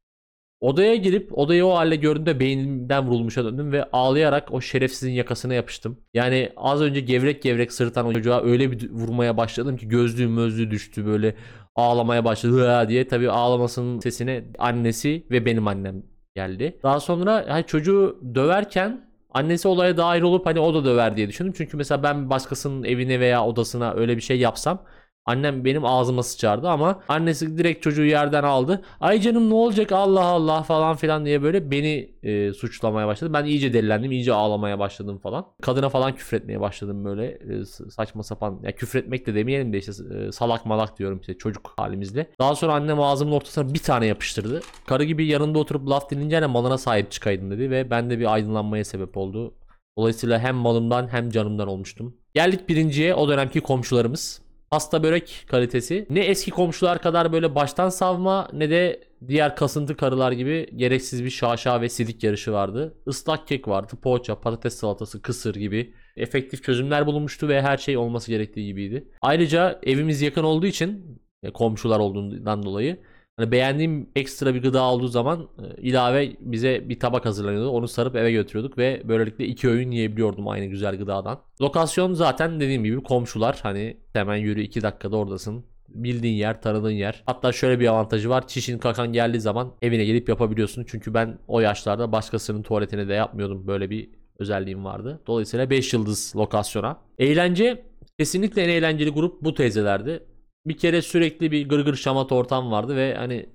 Odaya 0.62 0.96
girip 0.96 1.38
odayı 1.38 1.66
o 1.66 1.76
halde 1.76 1.96
gördüğümde 1.96 2.40
beynimden 2.40 3.08
vurulmuşa 3.08 3.46
döndüm 3.46 3.72
ve 3.72 3.90
ağlayarak 3.92 4.54
o 4.54 4.62
şerefsizin 4.62 5.12
yakasına 5.12 5.54
yapıştım. 5.54 6.00
Yani 6.14 6.54
az 6.58 6.82
önce 6.82 7.00
gevrek 7.00 7.44
gevrek 7.44 7.74
sırıtan 7.74 8.06
o 8.06 8.14
çocuğa 8.14 8.44
öyle 8.44 8.72
bir 8.72 8.90
vurmaya 8.92 9.38
başladım 9.38 9.78
ki 9.78 9.88
gözlüğüm 9.88 10.32
mözlüğü 10.32 10.72
düştü 10.72 11.06
böyle 11.06 11.36
ağlamaya 11.80 12.26
başladı 12.26 12.90
diye. 12.90 13.08
Tabii 13.08 13.32
ağlamasının 13.32 14.00
sesine 14.00 14.44
annesi 14.60 15.26
ve 15.32 15.46
benim 15.46 15.68
annem 15.68 16.04
geldi. 16.36 16.80
Daha 16.84 17.00
sonra 17.00 17.46
hani 17.50 17.66
çocuğu 17.66 18.20
döverken 18.36 19.10
annesi 19.34 19.68
olaya 19.68 19.98
dahil 19.98 20.22
olup 20.22 20.46
hani 20.46 20.60
o 20.60 20.74
da 20.74 20.86
döver 20.86 21.18
diye 21.18 21.28
düşündüm. 21.28 21.54
Çünkü 21.58 21.78
mesela 21.78 22.04
ben 22.04 22.30
başkasının 22.30 22.84
evine 22.84 23.20
veya 23.20 23.46
odasına 23.46 23.94
öyle 23.94 24.16
bir 24.18 24.22
şey 24.22 24.40
yapsam 24.40 24.84
Annem 25.30 25.66
benim 25.66 25.86
ağzıma 25.86 26.24
sıçardı 26.24 26.70
ama 26.70 27.00
annesi 27.08 27.58
direkt 27.58 27.84
çocuğu 27.84 28.04
yerden 28.06 28.44
aldı. 28.44 28.82
Ay 29.00 29.22
canım 29.22 29.50
ne 29.50 29.54
olacak 29.54 29.92
Allah 29.92 30.24
Allah 30.24 30.64
falan 30.64 30.96
filan 30.96 31.26
diye 31.26 31.42
böyle 31.44 31.72
beni 31.72 32.12
e, 32.24 32.54
suçlamaya 32.54 33.08
başladı. 33.08 33.34
Ben 33.34 33.46
iyice 33.46 33.74
delilendim, 33.74 34.12
iyice 34.12 34.34
ağlamaya 34.34 34.80
başladım 34.80 35.18
falan. 35.18 35.46
Kadına 35.62 35.90
falan 35.90 36.16
küfretmeye 36.16 36.62
başladım 36.62 37.06
böyle 37.06 37.26
e, 37.28 37.66
saçma 37.90 38.24
sapan. 38.24 38.60
Ya 38.64 38.72
küfretmek 38.72 39.28
de 39.28 39.36
demeyelim 39.36 39.74
de 39.74 39.78
işte 39.78 39.92
e, 40.16 40.32
salak 40.32 40.66
malak 40.66 41.00
diyorum 41.00 41.20
işte 41.20 41.38
çocuk 41.38 41.74
halimizle. 41.78 42.30
Daha 42.40 42.56
sonra 42.56 42.74
annem 42.74 43.02
ağzımın 43.02 43.32
ortasına 43.32 43.74
bir 43.74 43.80
tane 43.80 44.06
yapıştırdı. 44.06 44.62
Karı 44.86 45.04
gibi 45.04 45.26
yanında 45.26 45.60
oturup 45.60 45.90
laf 45.90 46.10
dinleyince 46.10 46.46
malına 46.46 46.78
sahip 46.78 47.12
çıkaydın 47.12 47.52
dedi 47.52 47.72
ve 47.72 47.90
ben 47.90 48.10
de 48.10 48.20
bir 48.20 48.34
aydınlanmaya 48.34 48.86
sebep 48.86 49.18
oldu. 49.18 49.54
Dolayısıyla 49.98 50.40
hem 50.40 50.56
malımdan 50.56 51.08
hem 51.08 51.30
canımdan 51.30 51.68
olmuştum. 51.68 52.16
Geldik 52.34 52.70
birinciye 52.70 53.16
o 53.16 53.30
dönemki 53.30 53.62
komşularımız. 53.62 54.49
Pasta 54.72 55.04
börek 55.04 55.46
kalitesi 55.48 56.06
ne 56.10 56.20
eski 56.20 56.52
komşular 56.52 57.02
kadar 57.02 57.34
böyle 57.34 57.56
baştan 57.56 57.90
savma 57.90 58.48
ne 58.54 58.70
de 58.70 59.04
diğer 59.28 59.56
kasıntı 59.56 59.96
karılar 59.96 60.32
gibi 60.32 60.70
gereksiz 60.76 61.24
bir 61.24 61.30
şaşa 61.30 61.82
ve 61.82 61.90
sidik 61.90 62.24
yarışı 62.24 62.52
vardı. 62.52 62.98
Islak 63.08 63.48
kek 63.48 63.68
vardı, 63.68 63.94
poğaça, 64.02 64.40
patates 64.40 64.76
salatası, 64.76 65.22
kısır 65.22 65.56
gibi 65.56 65.94
efektif 66.16 66.64
çözümler 66.64 67.08
bulunmuştu 67.08 67.48
ve 67.48 67.62
her 67.62 67.78
şey 67.78 67.98
olması 67.98 68.32
gerektiği 68.32 68.66
gibiydi. 68.66 69.08
Ayrıca 69.22 69.80
evimiz 69.84 70.22
yakın 70.22 70.44
olduğu 70.44 70.66
için 70.66 71.22
e, 71.44 71.52
komşular 71.52 72.00
olduğundan 72.00 72.64
dolayı 72.64 73.00
hani 73.40 73.52
beğendiğim 73.52 74.10
ekstra 74.16 74.56
bir 74.56 74.62
gıda 74.62 74.84
olduğu 74.84 75.08
zaman 75.08 75.48
e, 75.60 75.82
ilave 75.82 76.32
bize 76.40 76.90
bir 76.90 77.00
tabak 77.00 77.26
hazırlanıyordu. 77.26 77.70
Onu 77.70 77.88
sarıp 77.88 78.16
eve 78.16 78.32
götürüyorduk 78.32 78.78
ve 78.78 79.02
böylelikle 79.06 79.46
iki 79.46 79.70
öğün 79.70 79.92
yiyebiliyordum 79.92 80.48
aynı 80.48 80.66
güzel 80.66 80.98
gıdadan. 80.98 81.40
Lokasyon 81.62 82.14
zaten 82.14 82.60
dediğim 82.60 82.84
gibi 82.84 83.04
komşular 83.04 83.60
hani 83.64 83.98
hemen 84.14 84.36
yürü 84.36 84.62
iki 84.62 84.82
dakikada 84.82 85.18
oradasın. 85.18 85.66
Bildiğin 85.90 86.36
yer, 86.36 86.62
tanıdığın 86.62 86.92
yer. 86.92 87.24
Hatta 87.26 87.52
şöyle 87.52 87.80
bir 87.80 87.88
avantajı 87.88 88.30
var. 88.30 88.48
Çişin 88.48 88.78
kakan 88.78 89.14
geldiği 89.14 89.40
zaman 89.40 89.72
evine 89.82 90.06
gelip 90.06 90.30
yapabiliyorsun. 90.30 90.86
Çünkü 90.88 91.14
ben 91.14 91.40
o 91.48 91.60
yaşlarda 91.60 92.12
başkasının 92.12 92.64
tuvaletine 92.64 93.08
de 93.08 93.14
yapmıyordum. 93.14 93.68
Böyle 93.68 93.90
bir 93.90 94.10
özelliğim 94.40 94.86
vardı. 94.86 95.20
Dolayısıyla 95.28 95.70
5 95.70 95.94
yıldız 95.94 96.34
lokasyona. 96.36 96.98
Eğlence 97.20 97.84
kesinlikle 98.18 98.62
en 98.62 98.70
eğlenceli 98.70 99.10
grup 99.10 99.42
bu 99.42 99.54
teyzelerdi. 99.54 100.24
Bir 100.70 100.78
kere 100.78 101.02
sürekli 101.02 101.52
bir 101.52 101.70
gırgır 101.70 101.96
şamata 101.96 102.36
ortam 102.36 102.72
vardı 102.72 102.96
ve 102.96 103.16
hani 103.16 103.46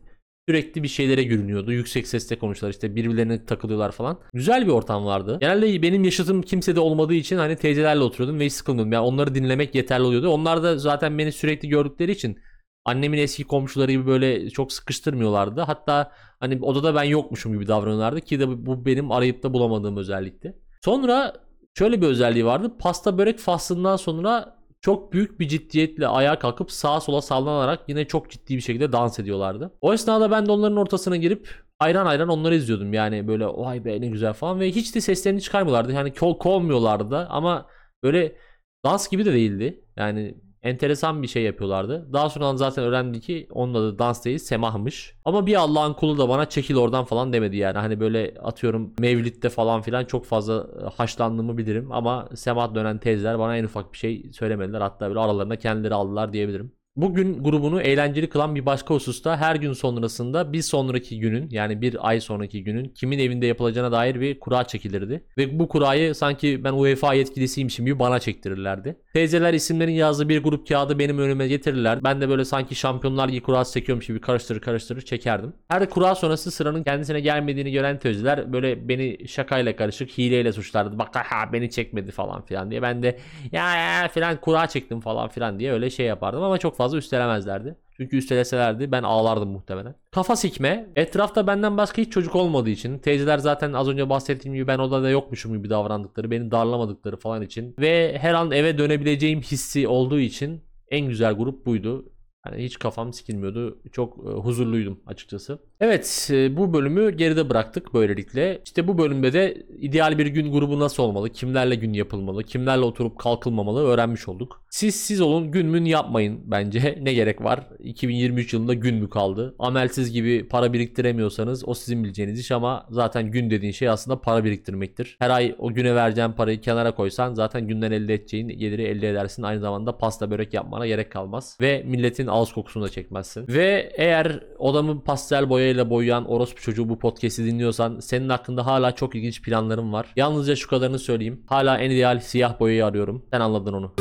sürekli 0.48 0.82
bir 0.82 0.88
şeylere 0.88 1.22
gülünüyordu. 1.22 1.72
Yüksek 1.72 2.06
sesle 2.06 2.38
konuşuyorlar 2.38 2.74
işte 2.74 2.96
birbirlerine 2.96 3.44
takılıyorlar 3.44 3.92
falan. 3.92 4.18
Güzel 4.32 4.66
bir 4.66 4.72
ortam 4.72 5.04
vardı. 5.04 5.38
Genelde 5.40 5.82
benim 5.82 6.04
yaşadığım 6.04 6.42
kimsede 6.42 6.80
olmadığı 6.80 7.14
için 7.14 7.36
hani 7.36 7.56
teyzelerle 7.56 8.02
oturuyordum 8.02 8.40
ve 8.40 8.46
hiç 8.46 8.52
sıkılmıyordum. 8.52 8.92
Yani 8.92 9.06
onları 9.06 9.34
dinlemek 9.34 9.74
yeterli 9.74 10.02
oluyordu. 10.02 10.28
Onlar 10.28 10.62
da 10.62 10.78
zaten 10.78 11.18
beni 11.18 11.32
sürekli 11.32 11.68
gördükleri 11.68 12.12
için 12.12 12.38
annemin 12.84 13.18
eski 13.18 13.44
komşuları 13.44 13.92
gibi 13.92 14.06
böyle 14.06 14.50
çok 14.50 14.72
sıkıştırmıyorlardı. 14.72 15.60
Hatta 15.60 16.12
hani 16.40 16.58
odada 16.62 16.94
ben 16.94 17.04
yokmuşum 17.04 17.52
gibi 17.52 17.68
davranıyorlardı 17.68 18.20
ki 18.20 18.40
de 18.40 18.66
bu 18.66 18.86
benim 18.86 19.10
arayıp 19.12 19.42
da 19.42 19.52
bulamadığım 19.52 19.96
özellikti. 19.96 20.56
Sonra 20.84 21.32
şöyle 21.78 22.02
bir 22.02 22.06
özelliği 22.06 22.44
vardı. 22.44 22.72
Pasta 22.78 23.18
börek 23.18 23.38
faslından 23.38 23.96
sonra 23.96 24.56
çok 24.84 25.12
büyük 25.12 25.40
bir 25.40 25.48
ciddiyetle 25.48 26.06
ayağa 26.06 26.38
kalkıp 26.38 26.72
sağa 26.72 27.00
sola 27.00 27.22
sallanarak 27.22 27.80
yine 27.88 28.04
çok 28.04 28.30
ciddi 28.30 28.56
bir 28.56 28.60
şekilde 28.60 28.92
dans 28.92 29.18
ediyorlardı. 29.18 29.72
O 29.80 29.94
esnada 29.94 30.30
ben 30.30 30.46
de 30.46 30.52
onların 30.52 30.76
ortasına 30.76 31.16
girip 31.16 31.48
ayran 31.80 32.06
ayran 32.06 32.28
onları 32.28 32.54
izliyordum. 32.54 32.92
Yani 32.92 33.28
böyle 33.28 33.46
vay 33.46 33.84
be 33.84 34.00
ne 34.00 34.06
güzel 34.06 34.32
falan 34.32 34.60
ve 34.60 34.70
hiç 34.70 34.94
de 34.94 35.00
seslerini 35.00 35.40
çıkarmıyorlardı. 35.40 35.92
Yani 35.92 36.14
kol 36.14 36.38
kovmuyorlardı 36.38 37.10
da 37.10 37.30
ama 37.30 37.66
böyle 38.02 38.36
dans 38.84 39.08
gibi 39.08 39.24
de 39.24 39.32
değildi. 39.32 39.84
Yani 39.96 40.34
enteresan 40.64 41.22
bir 41.22 41.28
şey 41.28 41.42
yapıyorlardı. 41.42 42.12
Daha 42.12 42.30
sonra 42.30 42.56
zaten 42.56 42.84
öğrendim 42.84 43.20
ki 43.20 43.46
onun 43.50 43.74
adı 43.74 43.98
dans 43.98 44.24
değil 44.24 44.38
semahmış. 44.38 45.14
Ama 45.24 45.46
bir 45.46 45.54
Allah'ın 45.54 45.92
kulu 45.92 46.18
da 46.18 46.28
bana 46.28 46.48
çekil 46.48 46.76
oradan 46.76 47.04
falan 47.04 47.32
demedi 47.32 47.56
yani. 47.56 47.78
Hani 47.78 48.00
böyle 48.00 48.34
atıyorum 48.42 48.94
Mevlid'de 48.98 49.48
falan 49.48 49.82
filan 49.82 50.04
çok 50.04 50.24
fazla 50.24 50.66
e, 50.82 50.84
haşlandığımı 50.96 51.58
bilirim. 51.58 51.92
Ama 51.92 52.28
semah 52.34 52.74
dönen 52.74 52.98
teyzeler 52.98 53.38
bana 53.38 53.56
en 53.56 53.64
ufak 53.64 53.92
bir 53.92 53.98
şey 53.98 54.30
söylemediler. 54.32 54.80
Hatta 54.80 55.08
böyle 55.08 55.20
aralarında 55.20 55.56
kendileri 55.56 55.94
aldılar 55.94 56.32
diyebilirim. 56.32 56.72
Bugün 56.96 57.42
grubunu 57.42 57.80
eğlenceli 57.80 58.28
kılan 58.28 58.54
bir 58.54 58.66
başka 58.66 58.94
hususta 58.94 59.36
her 59.36 59.56
gün 59.56 59.72
sonrasında 59.72 60.52
bir 60.52 60.62
sonraki 60.62 61.20
günün 61.20 61.48
yani 61.50 61.82
bir 61.82 62.08
ay 62.08 62.20
sonraki 62.20 62.64
günün 62.64 62.88
kimin 62.88 63.18
evinde 63.18 63.46
yapılacağına 63.46 63.92
dair 63.92 64.20
bir 64.20 64.40
kura 64.40 64.64
çekilirdi. 64.64 65.24
Ve 65.38 65.58
bu 65.58 65.68
kurayı 65.68 66.14
sanki 66.14 66.64
ben 66.64 66.72
UEFA 66.72 67.14
yetkilisiymişim 67.14 67.86
gibi 67.86 67.98
bana 67.98 68.20
çektirirlerdi. 68.20 68.96
Teyzeler 69.12 69.54
isimlerin 69.54 69.92
yazdığı 69.92 70.28
bir 70.28 70.42
grup 70.42 70.68
kağıdı 70.68 70.98
benim 70.98 71.18
önüme 71.18 71.48
getirirler. 71.48 72.04
Ben 72.04 72.20
de 72.20 72.28
böyle 72.28 72.44
sanki 72.44 72.74
şampiyonlar 72.74 73.28
ligi 73.28 73.42
kurası 73.42 73.72
çekiyormuş 73.72 74.06
gibi 74.06 74.20
karıştırır 74.20 74.60
karıştırır 74.60 75.02
çekerdim. 75.02 75.52
Her 75.68 75.90
kura 75.90 76.14
sonrası 76.14 76.50
sıranın 76.50 76.82
kendisine 76.82 77.20
gelmediğini 77.20 77.72
gören 77.72 77.98
teyzeler 77.98 78.52
böyle 78.52 78.88
beni 78.88 79.28
şakayla 79.28 79.76
karışık 79.76 80.10
hileyle 80.10 80.52
suçlardı. 80.52 80.98
Bak 80.98 81.16
ha 81.16 81.52
beni 81.52 81.70
çekmedi 81.70 82.10
falan 82.10 82.44
filan 82.44 82.70
diye. 82.70 82.82
Ben 82.82 83.02
de 83.02 83.18
ya 83.52 83.76
ya 83.76 84.08
filan 84.08 84.40
kura 84.40 84.66
çektim 84.66 85.00
falan 85.00 85.28
filan 85.28 85.58
diye 85.58 85.72
öyle 85.72 85.90
şey 85.90 86.06
yapardım 86.06 86.42
ama 86.42 86.58
çok 86.58 86.76
fazla 86.76 86.83
üstelemezlerdi. 86.92 87.76
Çünkü 87.96 88.16
üsteleselerdi 88.16 88.92
ben 88.92 89.02
ağlardım 89.02 89.48
muhtemelen. 89.48 89.94
Kafa 90.10 90.36
sikme. 90.36 90.86
Etrafta 90.96 91.46
benden 91.46 91.76
başka 91.76 92.02
hiç 92.02 92.12
çocuk 92.12 92.36
olmadığı 92.36 92.70
için. 92.70 92.98
Teyzeler 92.98 93.38
zaten 93.38 93.72
az 93.72 93.88
önce 93.88 94.10
bahsettiğim 94.10 94.54
gibi 94.54 94.66
ben 94.66 94.78
odada 94.78 95.10
yokmuşum 95.10 95.52
gibi 95.52 95.70
davrandıkları. 95.70 96.30
Beni 96.30 96.50
darlamadıkları 96.50 97.16
falan 97.16 97.42
için. 97.42 97.74
Ve 97.78 98.18
her 98.18 98.34
an 98.34 98.50
eve 98.50 98.78
dönebileceğim 98.78 99.40
hissi 99.40 99.88
olduğu 99.88 100.18
için 100.18 100.60
en 100.90 101.08
güzel 101.08 101.32
grup 101.34 101.66
buydu. 101.66 102.04
Yani 102.46 102.64
hiç 102.64 102.78
kafam 102.78 103.12
sikilmiyordu. 103.12 103.78
Çok 103.92 104.18
e, 104.18 104.30
huzurluydum 104.30 105.00
açıkçası. 105.06 105.58
Evet 105.80 106.28
e, 106.32 106.56
bu 106.56 106.72
bölümü 106.72 107.16
geride 107.16 107.50
bıraktık 107.50 107.94
böylelikle. 107.94 108.60
İşte 108.64 108.88
bu 108.88 108.98
bölümde 108.98 109.32
de 109.32 109.66
ideal 109.78 110.18
bir 110.18 110.26
gün 110.26 110.52
grubu 110.52 110.80
nasıl 110.80 111.02
olmalı? 111.02 111.30
Kimlerle 111.30 111.74
gün 111.74 111.92
yapılmalı? 111.92 112.44
Kimlerle 112.44 112.84
oturup 112.84 113.18
kalkılmamalı 113.18 113.84
öğrenmiş 113.84 114.28
olduk. 114.28 114.64
Siz 114.70 114.94
siz 114.94 115.20
olun 115.20 115.50
gün 115.50 115.66
mün 115.66 115.84
yapmayın 115.84 116.40
bence. 116.44 116.98
Ne 117.04 117.14
gerek 117.14 117.44
var? 117.44 117.68
2023 117.78 118.52
yılında 118.52 118.74
gün 118.74 118.94
mü 118.94 119.10
kaldı? 119.10 119.54
Amelsiz 119.58 120.12
gibi 120.12 120.48
para 120.48 120.72
biriktiremiyorsanız 120.72 121.68
o 121.68 121.74
sizin 121.74 122.04
bileceğiniz 122.04 122.40
iş 122.40 122.52
ama 122.52 122.86
zaten 122.90 123.30
gün 123.30 123.50
dediğin 123.50 123.72
şey 123.72 123.88
aslında 123.88 124.20
para 124.20 124.44
biriktirmektir. 124.44 125.16
Her 125.18 125.30
ay 125.30 125.54
o 125.58 125.74
güne 125.74 125.94
vereceğin 125.94 126.32
parayı 126.32 126.60
kenara 126.60 126.94
koysan 126.94 127.34
zaten 127.34 127.68
günden 127.68 127.92
elde 127.92 128.14
edeceğin 128.14 128.48
geliri 128.48 128.82
elde 128.82 129.10
edersin. 129.10 129.42
Aynı 129.42 129.60
zamanda 129.60 129.98
pasta 129.98 130.30
börek 130.30 130.54
yapmana 130.54 130.86
gerek 130.86 131.12
kalmaz. 131.12 131.58
Ve 131.60 131.82
milletin 131.86 132.26
ağız 132.34 132.52
kokusunu 132.52 132.84
da 132.84 132.88
çekmezsin. 132.88 133.48
Ve 133.48 133.92
eğer 133.96 134.40
odamı 134.58 135.04
pastel 135.04 135.50
boyayla 135.50 135.90
boyayan 135.90 136.30
orospu 136.30 136.62
çocuğu 136.62 136.88
bu 136.88 136.98
podcast'i 136.98 137.44
dinliyorsan 137.44 138.00
senin 138.00 138.28
hakkında 138.28 138.66
hala 138.66 138.92
çok 138.92 139.14
ilginç 139.14 139.42
planlarım 139.42 139.92
var. 139.92 140.06
Yalnızca 140.16 140.56
şu 140.56 140.68
kadarını 140.68 140.98
söyleyeyim. 140.98 141.42
Hala 141.46 141.78
en 141.78 141.90
ideal 141.90 142.20
siyah 142.20 142.60
boyayı 142.60 142.86
arıyorum. 142.86 143.24
Sen 143.32 143.40
anladın 143.40 143.72
onu. 143.72 143.94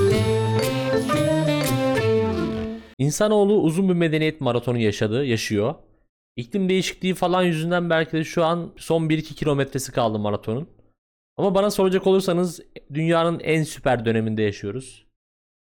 İnsanoğlu 2.97 3.61
uzun 3.61 3.89
bir 3.89 3.93
medeniyet 3.93 4.41
maratonu 4.41 4.77
yaşadı, 4.77 5.25
yaşıyor. 5.25 5.75
İklim 6.35 6.69
değişikliği 6.69 7.13
falan 7.13 7.43
yüzünden 7.43 7.89
belki 7.89 8.11
de 8.11 8.23
şu 8.23 8.43
an 8.43 8.71
son 8.77 9.03
1-2 9.09 9.21
kilometresi 9.21 9.91
kaldı 9.91 10.19
maratonun. 10.19 10.67
Ama 11.37 11.55
bana 11.55 11.71
soracak 11.71 12.07
olursanız 12.07 12.59
dünyanın 12.93 13.39
en 13.39 13.63
süper 13.63 14.05
döneminde 14.05 14.41
yaşıyoruz. 14.41 15.05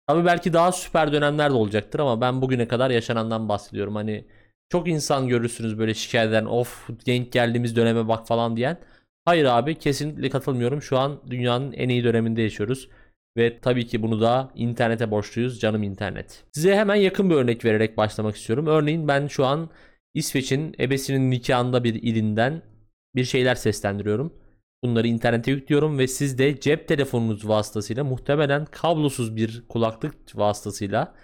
Tabii 0.06 0.25
belki 0.25 0.52
daha 0.52 0.73
süper 0.73 1.12
dönemler 1.12 1.50
de 1.50 1.54
olacaktır 1.54 2.00
ama 2.00 2.20
ben 2.20 2.42
bugüne 2.42 2.68
kadar 2.68 2.90
yaşanandan 2.90 3.49
bahsediyorum. 3.49 3.94
Hani 3.94 4.25
çok 4.68 4.88
insan 4.88 5.28
görürsünüz 5.28 5.78
böyle 5.78 5.94
şikayet 5.94 6.28
eden 6.30 6.44
of 6.44 6.88
denk 7.06 7.32
geldiğimiz 7.32 7.76
döneme 7.76 8.08
bak 8.08 8.26
falan 8.26 8.56
diyen. 8.56 8.78
Hayır 9.25 9.44
abi 9.44 9.75
kesinlikle 9.75 10.30
katılmıyorum. 10.30 10.82
Şu 10.82 10.99
an 10.99 11.20
dünyanın 11.30 11.73
en 11.73 11.88
iyi 11.88 12.04
döneminde 12.04 12.42
yaşıyoruz. 12.42 12.88
Ve 13.37 13.61
tabii 13.61 13.87
ki 13.87 14.02
bunu 14.02 14.20
da 14.20 14.50
internete 14.54 15.11
borçluyuz. 15.11 15.61
Canım 15.61 15.82
internet. 15.82 16.44
Size 16.52 16.76
hemen 16.76 16.94
yakın 16.94 17.30
bir 17.30 17.34
örnek 17.34 17.64
vererek 17.64 17.96
başlamak 17.96 18.37
istiyorum. 18.37 18.66
Örneğin 18.66 19.08
ben 19.08 19.26
şu 19.26 19.46
an 19.46 19.70
İsveç'in 20.14 20.75
ebesinin 20.80 21.30
nikahında 21.30 21.84
bir 21.84 21.94
ilinden 21.94 22.62
bir 23.16 23.25
şeyler 23.25 23.54
seslendiriyorum. 23.54 24.32
Bunları 24.84 25.08
internete 25.08 25.50
yüklüyorum 25.50 25.98
ve 25.98 26.08
siz 26.08 26.38
de 26.38 26.60
cep 26.60 26.88
telefonunuz 26.88 27.48
vasıtasıyla 27.48 28.04
muhtemelen 28.04 28.64
kablosuz 28.64 29.36
bir 29.36 29.64
kulaklık 29.68 30.14
vasıtasıyla 30.34 31.14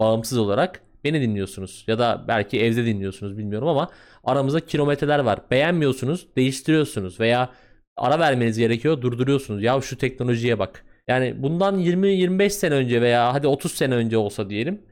bağımsız 0.00 0.38
olarak 0.38 0.82
beni 1.04 1.20
dinliyorsunuz. 1.20 1.84
Ya 1.86 1.98
da 1.98 2.24
belki 2.28 2.60
evde 2.60 2.86
dinliyorsunuz 2.86 3.38
bilmiyorum 3.38 3.68
ama 3.68 3.90
aramızda 4.24 4.60
kilometreler 4.60 5.18
var. 5.18 5.40
Beğenmiyorsunuz, 5.50 6.28
değiştiriyorsunuz 6.36 7.20
veya 7.20 7.50
ara 7.96 8.18
vermeniz 8.18 8.58
gerekiyor, 8.58 9.02
durduruyorsunuz. 9.02 9.62
Ya 9.62 9.80
şu 9.80 9.98
teknolojiye 9.98 10.58
bak. 10.58 10.84
Yani 11.08 11.42
bundan 11.42 11.78
20-25 11.78 12.50
sene 12.50 12.74
önce 12.74 13.02
veya 13.02 13.34
hadi 13.34 13.46
30 13.46 13.72
sene 13.72 13.94
önce 13.94 14.16
olsa 14.16 14.50
diyelim. 14.50 14.82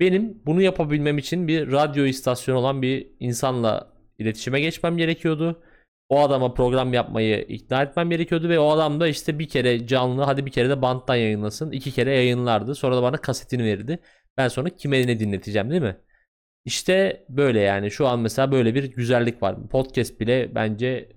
Benim 0.00 0.42
bunu 0.46 0.62
yapabilmem 0.62 1.18
için 1.18 1.48
bir 1.48 1.72
radyo 1.72 2.04
istasyonu 2.04 2.58
olan 2.58 2.82
bir 2.82 3.06
insanla 3.20 3.92
iletişime 4.18 4.60
geçmem 4.60 4.96
gerekiyordu. 4.96 5.62
O 6.10 6.20
adama 6.20 6.54
program 6.54 6.92
yapmayı 6.92 7.42
ikna 7.48 7.82
etmem 7.82 8.10
gerekiyordu 8.10 8.48
ve 8.48 8.58
o 8.58 8.70
adam 8.70 9.00
da 9.00 9.08
işte 9.08 9.38
bir 9.38 9.48
kere 9.48 9.86
canlı 9.86 10.22
hadi 10.22 10.46
bir 10.46 10.50
kere 10.50 10.68
de 10.70 10.82
banttan 10.82 11.16
yayınlasın. 11.16 11.72
iki 11.72 11.92
kere 11.92 12.14
yayınlardı. 12.14 12.74
Sonra 12.74 12.96
da 12.96 13.02
bana 13.02 13.16
kasetini 13.16 13.64
verirdi. 13.64 13.98
Ben 14.38 14.48
sonra 14.48 14.70
kime 14.70 15.06
ne 15.06 15.20
dinleteceğim 15.20 15.70
değil 15.70 15.82
mi? 15.82 15.96
İşte 16.64 17.26
böyle 17.28 17.60
yani 17.60 17.90
şu 17.90 18.06
an 18.08 18.20
mesela 18.20 18.52
böyle 18.52 18.74
bir 18.74 18.84
güzellik 18.84 19.42
var. 19.42 19.68
Podcast 19.68 20.20
bile 20.20 20.54
bence 20.54 21.08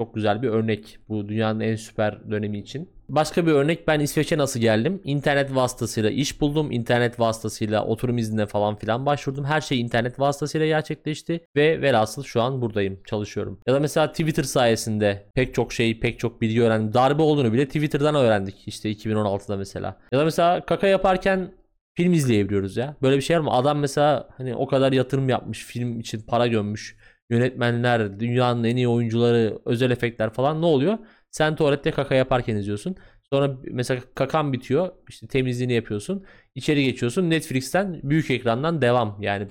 çok 0.00 0.14
güzel 0.14 0.42
bir 0.42 0.48
örnek 0.48 0.98
bu 1.08 1.28
dünyanın 1.28 1.60
en 1.60 1.76
süper 1.76 2.30
dönemi 2.30 2.58
için. 2.58 2.90
Başka 3.10 3.46
bir 3.46 3.52
örnek 3.52 3.88
ben 3.88 4.00
İsveç'e 4.00 4.38
nasıl 4.38 4.60
geldim? 4.60 5.00
İnternet 5.04 5.54
vasıtasıyla 5.54 6.10
iş 6.10 6.40
buldum. 6.40 6.72
İnternet 6.72 7.20
vasıtasıyla 7.20 7.84
oturum 7.84 8.18
iznine 8.18 8.46
falan 8.46 8.76
filan 8.76 9.06
başvurdum. 9.06 9.44
Her 9.44 9.60
şey 9.60 9.80
internet 9.80 10.20
vasıtasıyla 10.20 10.66
gerçekleşti. 10.66 11.40
Ve 11.56 11.82
velhasıl 11.82 12.22
şu 12.22 12.42
an 12.42 12.62
buradayım. 12.62 13.00
Çalışıyorum. 13.04 13.60
Ya 13.66 13.74
da 13.74 13.80
mesela 13.80 14.10
Twitter 14.10 14.42
sayesinde 14.42 15.26
pek 15.34 15.54
çok 15.54 15.72
şeyi 15.72 16.00
pek 16.00 16.18
çok 16.18 16.40
bilgi 16.40 16.62
öğrendim. 16.62 16.94
Darbe 16.94 17.22
olduğunu 17.22 17.52
bile 17.52 17.66
Twitter'dan 17.66 18.14
öğrendik. 18.14 18.68
İşte 18.68 18.92
2016'da 18.92 19.56
mesela. 19.56 19.98
Ya 20.12 20.18
da 20.18 20.24
mesela 20.24 20.66
kaka 20.66 20.86
yaparken 20.86 21.52
film 21.94 22.12
izleyebiliyoruz 22.12 22.76
ya. 22.76 22.96
Böyle 23.02 23.16
bir 23.16 23.22
şey 23.22 23.36
var 23.36 23.40
mı? 23.40 23.50
Adam 23.50 23.78
mesela 23.78 24.28
hani 24.36 24.54
o 24.54 24.66
kadar 24.66 24.92
yatırım 24.92 25.28
yapmış 25.28 25.64
film 25.64 26.00
için 26.00 26.22
para 26.22 26.46
gömmüş. 26.46 26.96
Yönetmenler, 27.30 28.20
dünyanın 28.20 28.64
en 28.64 28.76
iyi 28.76 28.88
oyuncuları, 28.88 29.58
özel 29.64 29.90
efektler 29.90 30.30
falan 30.30 30.62
ne 30.62 30.66
oluyor? 30.66 30.98
Sen 31.30 31.56
tuvalette 31.56 31.90
kaka 31.90 32.14
yaparken 32.14 32.56
izliyorsun. 32.56 32.96
Sonra 33.32 33.56
mesela 33.64 34.00
kakan 34.14 34.52
bitiyor. 34.52 34.92
işte 35.08 35.26
temizliğini 35.26 35.72
yapıyorsun. 35.72 36.24
İçeri 36.54 36.84
geçiyorsun. 36.84 37.30
Netflix'ten 37.30 38.00
büyük 38.02 38.30
ekrandan 38.30 38.82
devam. 38.82 39.16
Yani 39.20 39.48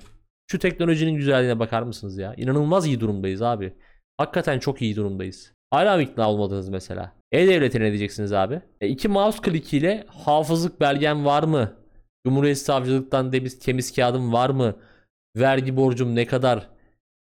şu 0.50 0.58
teknolojinin 0.58 1.14
güzelliğine 1.14 1.58
bakar 1.58 1.82
mısınız 1.82 2.18
ya? 2.18 2.34
İnanılmaz 2.36 2.86
iyi 2.86 3.00
durumdayız 3.00 3.42
abi. 3.42 3.74
Hakikaten 4.18 4.58
çok 4.58 4.82
iyi 4.82 4.96
durumdayız. 4.96 5.52
Hala 5.70 6.00
ikna 6.02 6.30
olmadınız 6.30 6.68
mesela? 6.68 7.12
E-Devlet'e 7.32 7.80
ne 7.80 7.88
diyeceksiniz 7.88 8.32
abi? 8.32 8.60
E, 8.80 8.88
iki 8.88 9.08
mouse 9.08 9.38
klikiyle 9.42 10.04
hafızlık 10.08 10.80
belgen 10.80 11.24
var 11.24 11.42
mı? 11.42 11.76
Cumhuriyet 12.26 12.58
Savcılıktan 12.58 13.32
demiz 13.32 13.58
temiz 13.58 13.94
kağıdım 13.94 14.32
var 14.32 14.50
mı? 14.50 14.76
Vergi 15.36 15.76
borcum 15.76 16.14
ne 16.16 16.26
kadar? 16.26 16.68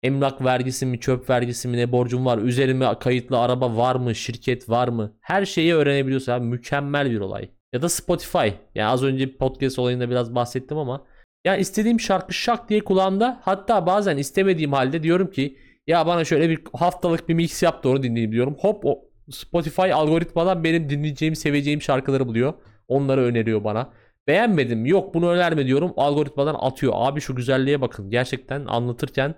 Emlak 0.03 0.45
vergisi 0.45 0.87
mi, 0.87 1.01
çöp 1.01 1.31
vergisi 1.31 1.69
mi, 1.69 1.77
ne 1.77 1.93
borcum 1.93 2.27
var? 2.27 2.39
Üzerime 2.39 2.99
kayıtlı 3.01 3.39
araba 3.39 3.77
var 3.77 3.97
mı, 3.97 4.15
şirket 4.15 4.69
var 4.69 4.89
mı? 4.89 5.17
Her 5.21 5.45
şeyi 5.45 5.75
öğrenebiliyorsun 5.75 6.33
abi. 6.33 6.47
Mükemmel 6.47 7.11
bir 7.11 7.21
olay. 7.21 7.51
Ya 7.73 7.83
da 7.83 7.89
Spotify. 7.89 8.49
Yani 8.75 8.89
az 8.89 9.03
önce 9.03 9.37
podcast 9.37 9.79
olayında 9.79 10.11
biraz 10.11 10.35
bahsettim 10.35 10.79
ama 10.79 11.07
ya 11.45 11.57
istediğim 11.57 12.01
şarkı 12.01 12.35
şak 12.35 12.69
diye 12.69 12.81
kulağımda. 12.81 13.41
Hatta 13.43 13.87
bazen 13.87 14.17
istemediğim 14.17 14.73
halde 14.73 15.03
diyorum 15.03 15.31
ki 15.31 15.57
ya 15.87 16.07
bana 16.07 16.25
şöyle 16.25 16.49
bir 16.51 16.61
haftalık 16.73 17.29
bir 17.29 17.35
mix 17.35 17.63
yap 17.63 17.85
da 17.85 17.89
onu 17.89 18.03
dinleyeyim 18.03 18.33
diyorum. 18.33 18.57
Hop 18.61 18.85
o 18.87 18.99
Spotify 19.31 19.93
algoritmadan 19.93 20.65
benim 20.65 20.91
dinleyeceğim, 20.91 21.37
seveceğim 21.37 21.83
şarkıları 21.83 22.27
buluyor. 22.27 22.55
Onları 22.89 23.21
öneriyor 23.25 23.65
bana. 23.65 23.93
Beğenmedim. 24.29 24.87
Yok 24.87 25.15
bunu 25.15 25.31
önerme 25.31 25.67
diyorum. 25.67 25.93
Algoritmadan 25.97 26.57
atıyor. 26.61 26.93
Abi 26.97 27.21
şu 27.21 27.37
güzelliğe 27.37 27.81
bakın. 27.81 28.11
Gerçekten 28.11 28.65
anlatırken 28.67 29.35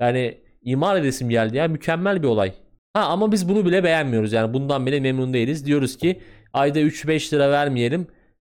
yani 0.00 0.38
imar 0.62 0.96
edesim 0.96 1.30
geldi 1.30 1.56
ya. 1.56 1.68
Mükemmel 1.68 2.22
bir 2.22 2.28
olay. 2.28 2.52
Ha 2.94 3.04
ama 3.04 3.32
biz 3.32 3.48
bunu 3.48 3.66
bile 3.66 3.84
beğenmiyoruz. 3.84 4.32
Yani 4.32 4.54
bundan 4.54 4.86
bile 4.86 5.00
memnun 5.00 5.32
değiliz. 5.32 5.66
Diyoruz 5.66 5.96
ki 5.96 6.20
ayda 6.52 6.80
3-5 6.80 7.34
lira 7.34 7.50
vermeyelim. 7.50 8.06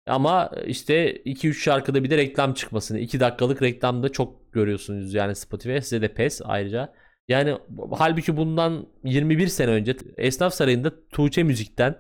Ama 0.08 0.51
işte 0.65 1.15
2-3 1.15 1.53
şarkıda 1.53 2.03
bir 2.03 2.10
de 2.10 2.17
reklam 2.17 2.53
çıkmasını. 2.53 2.99
2 2.99 3.19
dakikalık 3.19 3.62
reklamda 3.62 4.10
çok 4.10 4.53
görüyorsunuz 4.53 5.13
yani 5.13 5.36
Spotify. 5.36 5.77
Size 5.77 6.01
de 6.01 6.13
pes 6.13 6.41
ayrıca. 6.45 6.93
Yani 7.27 7.58
halbuki 7.91 8.38
bundan 8.38 8.88
21 9.03 9.47
sene 9.47 9.71
önce 9.71 9.95
Esnaf 10.17 10.53
Sarayı'nda 10.53 11.08
Tuğçe 11.10 11.43
Müzik'ten 11.43 11.95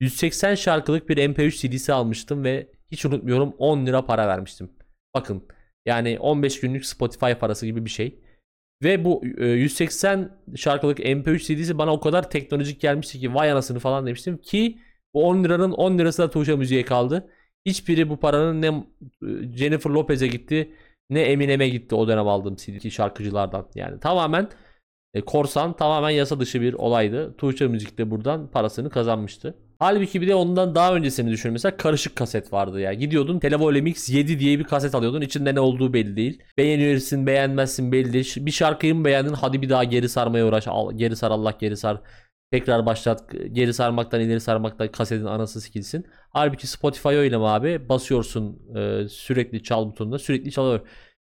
180 0.00 0.54
şarkılık 0.54 1.08
bir 1.08 1.16
MP3 1.16 1.50
CD'si 1.50 1.92
almıştım 1.92 2.44
ve 2.44 2.70
hiç 2.90 3.04
unutmuyorum 3.04 3.54
10 3.58 3.86
lira 3.86 4.06
para 4.06 4.28
vermiştim. 4.28 4.70
Bakın 5.14 5.48
yani 5.86 6.18
15 6.18 6.60
günlük 6.60 6.86
Spotify 6.86 7.32
parası 7.32 7.66
gibi 7.66 7.84
bir 7.84 7.90
şey. 7.90 8.20
Ve 8.82 9.04
bu 9.04 9.22
e, 9.38 9.46
180 9.46 10.38
şarkılık 10.56 10.98
MP3 10.98 11.38
CD'si 11.38 11.78
bana 11.78 11.92
o 11.92 12.00
kadar 12.00 12.30
teknolojik 12.30 12.80
gelmişti 12.80 13.20
ki 13.20 13.34
vay 13.34 13.52
anasını 13.52 13.78
falan 13.78 14.06
demiştim 14.06 14.38
ki 14.38 14.78
bu 15.14 15.26
10 15.28 15.44
liranın 15.44 15.72
10 15.72 15.98
lirası 15.98 16.22
da 16.22 16.30
Tuğçe 16.30 16.56
Müziğe 16.56 16.84
kaldı. 16.84 17.30
Hiçbiri 17.66 18.08
bu 18.08 18.16
paranın 18.20 18.62
ne 18.62 18.66
e, 18.66 19.56
Jennifer 19.56 19.90
Lopez'e 19.90 20.26
gitti 20.26 20.72
ne 21.10 21.20
Eminem'e 21.22 21.68
gitti 21.68 21.94
o 21.94 22.08
dönem 22.08 22.28
aldığım 22.28 22.56
CD 22.56 22.90
şarkıcılardan. 22.90 23.68
Yani 23.74 24.00
tamamen 24.00 24.48
e, 25.14 25.20
korsan 25.20 25.76
tamamen 25.76 26.10
yasa 26.10 26.40
dışı 26.40 26.60
bir 26.60 26.74
olaydı. 26.74 27.36
Tuğçe 27.36 27.66
Müzik 27.68 27.98
de 27.98 28.10
buradan 28.10 28.50
parasını 28.50 28.90
kazanmıştı. 28.90 29.54
Halbuki 29.78 30.20
bir 30.20 30.28
de 30.28 30.34
ondan 30.34 30.74
daha 30.74 30.94
öncesini 30.94 31.30
düşün. 31.30 31.52
Mesela 31.52 31.76
karışık 31.76 32.16
kaset 32.16 32.52
vardı 32.52 32.80
ya. 32.80 32.92
Gidiyordun 32.92 33.38
Televole 33.38 33.80
Mix 33.80 34.08
7 34.10 34.38
diye 34.38 34.58
bir 34.58 34.64
kaset 34.64 34.94
alıyordun. 34.94 35.20
İçinde 35.20 35.54
ne 35.54 35.60
olduğu 35.60 35.92
belli 35.92 36.16
değil. 36.16 36.42
Beğenirsin 36.58 37.26
beğenmezsin 37.26 37.92
belli 37.92 38.12
değil. 38.12 38.32
Bir 38.36 38.50
şarkıyı 38.50 38.94
mı 38.94 39.04
beğendin? 39.04 39.32
Hadi 39.32 39.62
bir 39.62 39.68
daha 39.68 39.84
geri 39.84 40.08
sarmaya 40.08 40.46
uğraş. 40.46 40.68
Al, 40.68 40.92
geri 40.92 41.16
sar 41.16 41.30
Allah 41.30 41.54
geri 41.60 41.76
sar. 41.76 42.00
Tekrar 42.50 42.86
başlat. 42.86 43.24
Geri 43.52 43.74
sarmaktan 43.74 44.20
ileri 44.20 44.40
sarmaktan 44.40 44.88
kasetin 44.88 45.24
anası 45.24 45.60
sikilsin. 45.60 46.06
Halbuki 46.30 46.66
Spotify 46.66 47.08
öyle 47.08 47.36
mi 47.36 47.46
abi? 47.46 47.88
Basıyorsun 47.88 48.62
e, 48.76 49.08
sürekli 49.08 49.62
çal 49.62 49.86
butonuna. 49.86 50.18
Sürekli 50.18 50.50
çalıyor. 50.52 50.80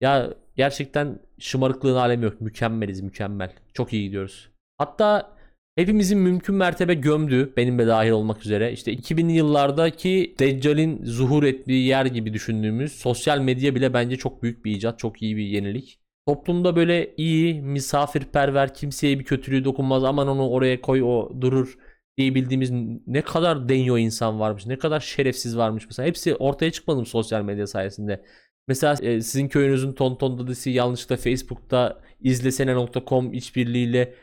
Ya 0.01 0.33
gerçekten 0.55 1.19
şımarıklığın 1.39 1.95
alemi 1.95 2.25
yok. 2.25 2.41
Mükemmeliz 2.41 3.01
mükemmel. 3.01 3.53
Çok 3.73 3.93
iyi 3.93 4.03
gidiyoruz. 4.03 4.49
Hatta 4.77 5.35
hepimizin 5.75 6.19
mümkün 6.19 6.55
mertebe 6.55 6.93
gömdüğü 6.93 7.53
benim 7.57 7.79
de 7.79 7.87
dahil 7.87 8.11
olmak 8.11 8.45
üzere 8.45 8.71
işte 8.73 8.93
2000'li 8.93 9.31
yıllardaki 9.31 10.35
Deccal'in 10.39 11.05
zuhur 11.05 11.43
ettiği 11.43 11.87
yer 11.87 12.05
gibi 12.05 12.33
düşündüğümüz 12.33 12.91
sosyal 12.91 13.39
medya 13.39 13.75
bile 13.75 13.93
bence 13.93 14.17
çok 14.17 14.43
büyük 14.43 14.65
bir 14.65 14.71
icat. 14.71 14.99
Çok 14.99 15.21
iyi 15.21 15.37
bir 15.37 15.43
yenilik. 15.45 15.99
Toplumda 16.27 16.75
böyle 16.75 17.13
iyi, 17.17 17.61
misafirperver, 17.61 18.73
kimseye 18.73 19.19
bir 19.19 19.23
kötülüğü 19.23 19.65
dokunmaz. 19.65 20.03
Aman 20.03 20.27
onu 20.27 20.49
oraya 20.49 20.81
koy 20.81 21.03
o 21.03 21.41
durur 21.41 21.77
diye 22.17 22.35
bildiğimiz 22.35 22.71
ne 23.07 23.21
kadar 23.21 23.69
denyo 23.69 23.97
insan 23.97 24.39
varmış. 24.39 24.65
Ne 24.65 24.77
kadar 24.77 24.99
şerefsiz 24.99 25.57
varmış 25.57 25.85
mesela. 25.87 26.07
Hepsi 26.07 26.35
ortaya 26.35 26.71
çıkmadı 26.71 26.99
mı 26.99 27.05
sosyal 27.05 27.41
medya 27.41 27.67
sayesinde? 27.67 28.25
Mesela 28.67 28.95
e, 29.01 29.21
sizin 29.21 29.47
köyünüzün 29.47 29.93
tonton 29.93 30.39
dadısı 30.39 30.69
yanlışlıkla 30.69 31.17
Facebook'ta 31.17 32.01
izlesene.com 32.21 33.33
işbirliğiyle 33.33 34.13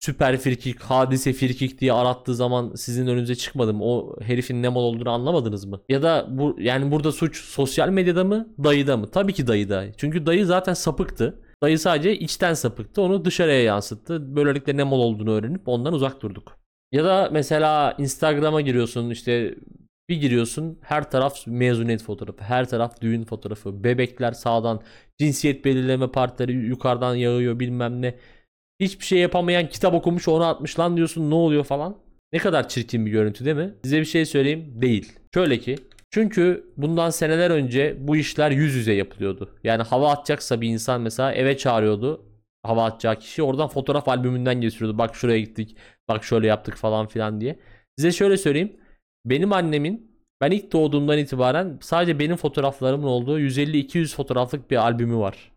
süper 0.00 0.36
frikik, 0.36 0.80
hadise 0.80 1.32
frikik 1.32 1.80
diye 1.80 1.92
arattığı 1.92 2.34
zaman 2.34 2.74
sizin 2.74 3.06
önünüze 3.06 3.34
çıkmadı 3.34 3.74
mı? 3.74 3.84
O 3.84 4.16
herifin 4.22 4.62
ne 4.62 4.68
mal 4.68 4.80
olduğunu 4.80 5.10
anlamadınız 5.10 5.64
mı? 5.64 5.80
Ya 5.88 6.02
da 6.02 6.26
bu 6.30 6.56
yani 6.58 6.90
burada 6.90 7.12
suç 7.12 7.36
sosyal 7.44 7.88
medyada 7.88 8.24
mı, 8.24 8.48
dayıda 8.64 8.96
mı? 8.96 9.10
Tabii 9.10 9.32
ki 9.32 9.46
dayıda. 9.46 9.84
Çünkü 9.96 10.26
dayı 10.26 10.46
zaten 10.46 10.74
sapıktı. 10.74 11.38
Dayı 11.62 11.78
sadece 11.78 12.18
içten 12.18 12.54
sapıktı. 12.54 13.02
Onu 13.02 13.24
dışarıya 13.24 13.62
yansıttı. 13.62 14.36
Böylelikle 14.36 14.76
ne 14.76 14.82
mal 14.82 14.98
olduğunu 14.98 15.30
öğrenip 15.30 15.68
ondan 15.68 15.92
uzak 15.92 16.22
durduk. 16.22 16.56
Ya 16.92 17.04
da 17.04 17.28
mesela 17.32 17.94
Instagram'a 17.98 18.60
giriyorsun 18.60 19.10
işte 19.10 19.54
bir 20.08 20.16
giriyorsun 20.16 20.78
her 20.82 21.10
taraf 21.10 21.46
mezuniyet 21.46 22.02
fotoğrafı, 22.02 22.44
her 22.44 22.68
taraf 22.68 23.00
düğün 23.00 23.24
fotoğrafı, 23.24 23.84
bebekler 23.84 24.32
sağdan, 24.32 24.80
cinsiyet 25.18 25.64
belirleme 25.64 26.10
partileri 26.10 26.52
yukarıdan 26.52 27.14
yağıyor 27.14 27.60
bilmem 27.60 28.02
ne. 28.02 28.14
Hiçbir 28.80 29.04
şey 29.04 29.18
yapamayan 29.18 29.68
kitap 29.68 29.94
okumuş 29.94 30.28
onu 30.28 30.44
atmış 30.44 30.78
lan 30.78 30.96
diyorsun 30.96 31.30
ne 31.30 31.34
oluyor 31.34 31.64
falan. 31.64 31.96
Ne 32.32 32.38
kadar 32.38 32.68
çirkin 32.68 33.06
bir 33.06 33.10
görüntü 33.10 33.44
değil 33.44 33.56
mi? 33.56 33.74
Size 33.84 34.00
bir 34.00 34.04
şey 34.04 34.26
söyleyeyim 34.26 34.72
değil. 34.82 35.12
Şöyle 35.34 35.58
ki 35.58 35.76
Çünkü 36.10 36.72
bundan 36.76 37.10
seneler 37.10 37.50
önce 37.50 37.96
bu 38.00 38.16
işler 38.16 38.50
yüz 38.50 38.74
yüze 38.74 38.92
yapılıyordu. 38.92 39.58
Yani 39.64 39.82
hava 39.82 40.12
atacaksa 40.12 40.60
bir 40.60 40.68
insan 40.68 41.00
mesela 41.00 41.32
eve 41.32 41.56
çağırıyordu 41.56 42.30
hava 42.62 42.84
atacağı 42.84 43.18
kişi 43.18 43.42
oradan 43.42 43.68
fotoğraf 43.68 44.08
albümünden 44.08 44.60
geçiriyordu. 44.60 44.98
Bak 44.98 45.16
şuraya 45.16 45.40
gittik, 45.40 45.76
bak 46.08 46.24
şöyle 46.24 46.46
yaptık 46.46 46.76
falan 46.76 47.06
filan 47.06 47.40
diye. 47.40 47.58
Size 47.98 48.12
şöyle 48.12 48.36
söyleyeyim. 48.36 48.76
Benim 49.26 49.52
annemin 49.52 50.10
ben 50.40 50.50
ilk 50.50 50.72
doğduğumdan 50.72 51.18
itibaren 51.18 51.78
sadece 51.82 52.18
benim 52.18 52.36
fotoğraflarımın 52.36 53.06
olduğu 53.06 53.40
150-200 53.40 54.14
fotoğraflık 54.14 54.70
bir 54.70 54.76
albümü 54.76 55.16
var. 55.16 55.52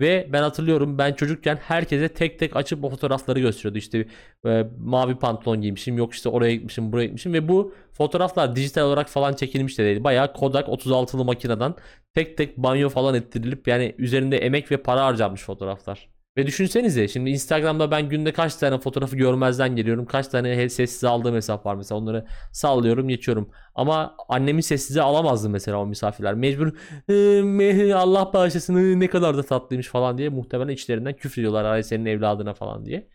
Ve 0.00 0.28
ben 0.32 0.42
hatırlıyorum 0.42 0.98
ben 0.98 1.12
çocukken 1.12 1.56
herkese 1.56 2.08
tek 2.08 2.38
tek 2.38 2.56
açıp 2.56 2.84
o 2.84 2.90
fotoğrafları 2.90 3.40
gösteriyordu. 3.40 3.78
İşte 3.78 4.06
e, 4.46 4.66
mavi 4.78 5.14
pantolon 5.14 5.60
giymişim, 5.60 5.98
yok 5.98 6.14
işte 6.14 6.28
oraya 6.28 6.54
gitmişim, 6.54 6.92
buraya 6.92 7.04
gitmişim 7.04 7.32
ve 7.32 7.48
bu 7.48 7.74
fotoğraflar 7.92 8.56
dijital 8.56 8.82
olarak 8.82 9.08
falan 9.08 9.32
çekilmiş 9.32 9.78
de 9.78 9.84
değil. 9.84 10.04
Bayağı 10.04 10.32
Kodak 10.32 10.68
36'lı 10.68 11.24
makineden 11.24 11.74
tek 12.14 12.36
tek 12.36 12.56
banyo 12.56 12.88
falan 12.88 13.14
ettirilip 13.14 13.68
yani 13.68 13.94
üzerinde 13.98 14.38
emek 14.38 14.70
ve 14.70 14.76
para 14.76 15.04
harcanmış 15.04 15.42
fotoğraflar. 15.42 16.13
Ve 16.36 16.46
düşünsenize 16.46 17.08
şimdi 17.08 17.30
Instagram'da 17.30 17.90
ben 17.90 18.08
günde 18.08 18.32
kaç 18.32 18.56
tane 18.56 18.78
fotoğrafı 18.78 19.16
görmezden 19.16 19.76
geliyorum. 19.76 20.06
Kaç 20.06 20.28
tane 20.28 20.68
sessize 20.68 21.08
aldığım 21.08 21.34
hesap 21.34 21.66
var 21.66 21.74
mesela 21.74 22.00
onları 22.00 22.26
sallıyorum 22.52 23.08
geçiyorum. 23.08 23.50
Ama 23.74 24.16
annemi 24.28 24.62
sessize 24.62 25.02
alamazdı 25.02 25.50
mesela 25.50 25.78
o 25.78 25.86
misafirler. 25.86 26.34
Mecbur 26.34 26.72
"Ee, 27.08 27.94
Allah 27.94 28.32
bağışlasın 28.32 28.76
ee, 28.76 29.00
ne 29.00 29.08
kadar 29.08 29.36
da 29.36 29.42
tatlıymış 29.42 29.88
falan 29.88 30.18
diye 30.18 30.28
muhtemelen 30.28 30.72
içlerinden 30.72 31.16
küfür 31.16 31.42
ediyorlar 31.42 31.82
senin 31.82 32.06
evladına 32.06 32.54
falan 32.54 32.86
diye. 32.86 33.08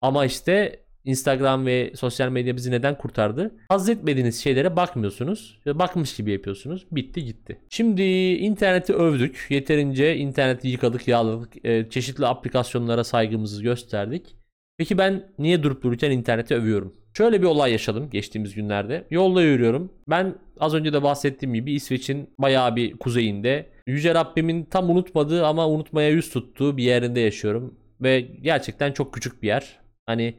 Ama 0.00 0.24
işte 0.24 0.84
Instagram 1.04 1.66
ve 1.66 1.92
sosyal 1.96 2.28
medya 2.28 2.56
bizi 2.56 2.70
neden 2.70 2.98
kurtardı? 2.98 3.54
Haz 3.68 3.88
etmediğiniz 3.88 4.42
şeylere 4.42 4.76
bakmıyorsunuz. 4.76 5.60
Bakmış 5.66 6.16
gibi 6.16 6.32
yapıyorsunuz. 6.32 6.86
Bitti 6.92 7.24
gitti. 7.24 7.58
Şimdi 7.70 8.02
interneti 8.32 8.94
övdük. 8.94 9.46
Yeterince 9.50 10.16
interneti 10.16 10.68
yıkadık, 10.68 11.08
yağladık. 11.08 11.64
e, 11.64 11.90
çeşitli 11.90 12.26
aplikasyonlara 12.26 13.04
saygımızı 13.04 13.62
gösterdik. 13.62 14.36
Peki 14.78 14.98
ben 14.98 15.24
niye 15.38 15.62
durup 15.62 15.82
dururken 15.82 16.10
interneti 16.10 16.54
övüyorum? 16.54 16.94
Şöyle 17.16 17.40
bir 17.42 17.46
olay 17.46 17.72
yaşadım 17.72 18.10
geçtiğimiz 18.10 18.54
günlerde. 18.54 19.04
Yolda 19.10 19.42
yürüyorum. 19.42 19.92
Ben 20.08 20.34
az 20.60 20.74
önce 20.74 20.92
de 20.92 21.02
bahsettiğim 21.02 21.54
gibi 21.54 21.72
İsveç'in 21.72 22.30
bayağı 22.38 22.76
bir 22.76 22.96
kuzeyinde. 22.96 23.66
Yüce 23.86 24.14
Rabbimin 24.14 24.64
tam 24.64 24.90
unutmadığı 24.90 25.46
ama 25.46 25.68
unutmaya 25.68 26.08
yüz 26.10 26.30
tuttuğu 26.30 26.76
bir 26.76 26.82
yerinde 26.84 27.20
yaşıyorum. 27.20 27.74
Ve 28.00 28.20
gerçekten 28.20 28.92
çok 28.92 29.14
küçük 29.14 29.42
bir 29.42 29.48
yer. 29.48 29.78
Hani 30.06 30.34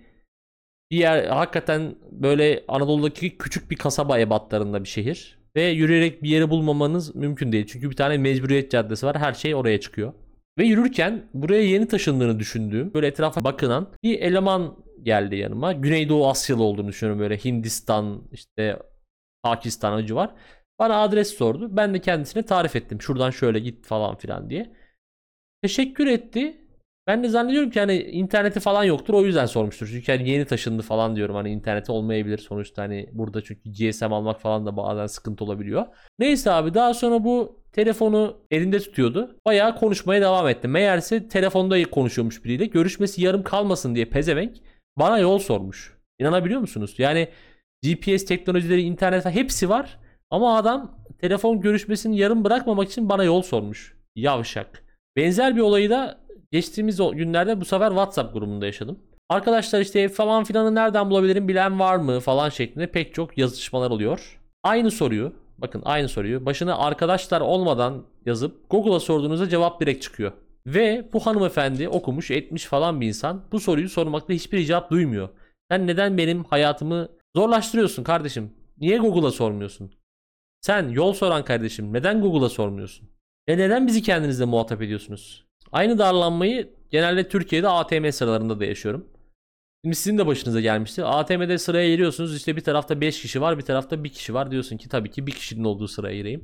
bir 0.91 0.97
yer 0.97 1.25
hakikaten 1.25 1.95
böyle 2.12 2.63
Anadolu'daki 2.67 3.38
küçük 3.38 3.71
bir 3.71 3.75
kasaba 3.75 4.19
ebatlarında 4.19 4.84
bir 4.84 4.89
şehir. 4.89 5.39
Ve 5.56 5.63
yürüyerek 5.63 6.23
bir 6.23 6.30
yeri 6.30 6.49
bulmamanız 6.49 7.15
mümkün 7.15 7.52
değil. 7.52 7.67
Çünkü 7.67 7.89
bir 7.89 7.95
tane 7.95 8.17
mecburiyet 8.17 8.71
caddesi 8.71 9.06
var. 9.06 9.17
Her 9.17 9.34
şey 9.34 9.56
oraya 9.56 9.80
çıkıyor. 9.80 10.13
Ve 10.58 10.65
yürürken 10.65 11.30
buraya 11.34 11.63
yeni 11.63 11.88
taşındığını 11.88 12.39
düşündüğüm 12.39 12.93
böyle 12.93 13.08
etrafa 13.08 13.43
bakınan 13.43 13.93
bir 14.04 14.19
eleman 14.19 14.78
geldi 15.04 15.36
yanıma. 15.36 15.73
Güneydoğu 15.73 16.30
Asyalı 16.30 16.63
olduğunu 16.63 16.88
düşünüyorum 16.88 17.21
böyle 17.21 17.38
Hindistan 17.38 18.30
işte 18.32 18.80
Pakistan 19.43 19.93
acı 19.93 20.15
var. 20.15 20.36
Bana 20.80 21.02
adres 21.02 21.38
sordu. 21.38 21.78
Ben 21.78 21.93
de 21.93 22.02
kendisine 22.02 22.43
tarif 22.43 22.75
ettim. 22.75 23.02
Şuradan 23.02 23.30
şöyle 23.30 23.60
git 23.60 23.86
falan 23.86 24.15
filan 24.15 24.49
diye. 24.49 24.75
Teşekkür 25.62 26.08
etti. 26.08 26.68
Ben 27.09 27.23
de 27.23 27.29
zannediyorum 27.29 27.69
ki 27.69 27.79
hani 27.79 27.97
interneti 27.97 28.59
falan 28.59 28.83
yoktur 28.83 29.13
o 29.13 29.25
yüzden 29.25 29.45
sormuştur. 29.45 29.87
Çünkü 29.87 30.11
hani 30.11 30.29
yeni 30.29 30.45
taşındı 30.45 30.81
falan 30.81 31.15
diyorum 31.15 31.35
hani 31.35 31.49
interneti 31.49 31.91
olmayabilir 31.91 32.37
sonuçta 32.37 32.81
hani 32.81 33.09
burada 33.11 33.43
çünkü 33.43 33.71
GSM 33.71 34.13
almak 34.13 34.41
falan 34.41 34.65
da 34.65 34.77
bazen 34.77 35.05
sıkıntı 35.05 35.43
olabiliyor. 35.43 35.85
Neyse 36.19 36.51
abi 36.51 36.73
daha 36.73 36.93
sonra 36.93 37.23
bu 37.23 37.63
telefonu 37.71 38.37
elinde 38.51 38.79
tutuyordu. 38.79 39.39
Bayağı 39.45 39.75
konuşmaya 39.75 40.21
devam 40.21 40.47
etti. 40.47 40.67
Meğerse 40.67 41.27
telefonda 41.27 41.89
konuşuyormuş 41.89 42.45
biriyle. 42.45 42.65
Görüşmesi 42.65 43.21
yarım 43.21 43.43
kalmasın 43.43 43.95
diye 43.95 44.05
pezevenk 44.05 44.57
bana 44.97 45.19
yol 45.19 45.39
sormuş. 45.39 45.97
İnanabiliyor 46.19 46.61
musunuz? 46.61 46.95
Yani 46.97 47.27
GPS 47.83 48.25
teknolojileri, 48.25 48.81
internet 48.81 49.25
hepsi 49.25 49.69
var. 49.69 49.99
Ama 50.29 50.57
adam 50.57 50.99
telefon 51.21 51.61
görüşmesini 51.61 52.17
yarım 52.17 52.43
bırakmamak 52.43 52.89
için 52.89 53.09
bana 53.09 53.23
yol 53.23 53.41
sormuş. 53.41 53.97
Yavşak. 54.15 54.83
Benzer 55.15 55.55
bir 55.55 55.61
olayı 55.61 55.89
da 55.89 56.28
geçtiğimiz 56.51 56.97
günlerde 57.13 57.62
bu 57.62 57.65
sefer 57.65 57.89
WhatsApp 57.89 58.33
grubunda 58.33 58.65
yaşadım. 58.65 58.99
Arkadaşlar 59.29 59.81
işte 59.81 60.09
falan 60.09 60.43
filanı 60.43 60.75
nereden 60.75 61.09
bulabilirim 61.09 61.47
bilen 61.47 61.79
var 61.79 61.95
mı 61.95 62.19
falan 62.19 62.49
şeklinde 62.49 62.88
pek 62.88 63.13
çok 63.13 63.38
yazışmalar 63.38 63.91
oluyor. 63.91 64.39
Aynı 64.63 64.91
soruyu 64.91 65.33
bakın 65.57 65.81
aynı 65.85 66.09
soruyu 66.09 66.45
başına 66.45 66.77
arkadaşlar 66.77 67.41
olmadan 67.41 68.05
yazıp 68.25 68.69
Google'a 68.69 68.99
sorduğunuzda 68.99 69.49
cevap 69.49 69.81
direkt 69.81 70.03
çıkıyor. 70.03 70.31
Ve 70.67 71.09
bu 71.13 71.25
hanımefendi 71.25 71.89
okumuş 71.89 72.31
etmiş 72.31 72.65
falan 72.65 73.01
bir 73.01 73.07
insan 73.07 73.43
bu 73.51 73.59
soruyu 73.59 73.89
sormakta 73.89 74.33
hiçbir 74.33 74.65
cevap 74.65 74.91
duymuyor. 74.91 75.29
Sen 75.71 75.88
neden 75.88 76.17
benim 76.17 76.43
hayatımı 76.43 77.09
zorlaştırıyorsun 77.35 78.03
kardeşim? 78.03 78.53
Niye 78.77 78.97
Google'a 78.97 79.31
sormuyorsun? 79.31 79.91
Sen 80.62 80.89
yol 80.89 81.13
soran 81.13 81.45
kardeşim 81.45 81.93
neden 81.93 82.21
Google'a 82.21 82.49
sormuyorsun? 82.49 83.09
E 83.47 83.57
neden 83.57 83.88
bizi 83.88 84.01
kendinizle 84.01 84.45
muhatap 84.45 84.81
ediyorsunuz? 84.81 85.48
Aynı 85.71 85.97
darlanmayı 85.97 86.69
genelde 86.91 87.27
Türkiye'de 87.29 87.67
ATM 87.67 88.10
sıralarında 88.10 88.60
da 88.60 88.65
yaşıyorum. 88.65 89.08
Şimdi 89.84 89.95
sizin 89.95 90.17
de 90.17 90.27
başınıza 90.27 90.62
gelmiştir. 90.62 91.19
ATM'de 91.19 91.58
sıraya 91.58 91.89
giriyorsunuz. 91.89 92.36
İşte 92.36 92.55
bir 92.55 92.62
tarafta 92.62 93.01
5 93.01 93.21
kişi 93.21 93.41
var, 93.41 93.58
bir 93.58 93.63
tarafta 93.63 94.03
1 94.03 94.10
kişi 94.10 94.34
var. 94.34 94.51
Diyorsun 94.51 94.77
ki 94.77 94.89
tabii 94.89 95.12
ki 95.12 95.27
bir 95.27 95.32
kişinin 95.32 95.63
olduğu 95.63 95.88
sıraya 95.88 96.15
gireyim. 96.15 96.43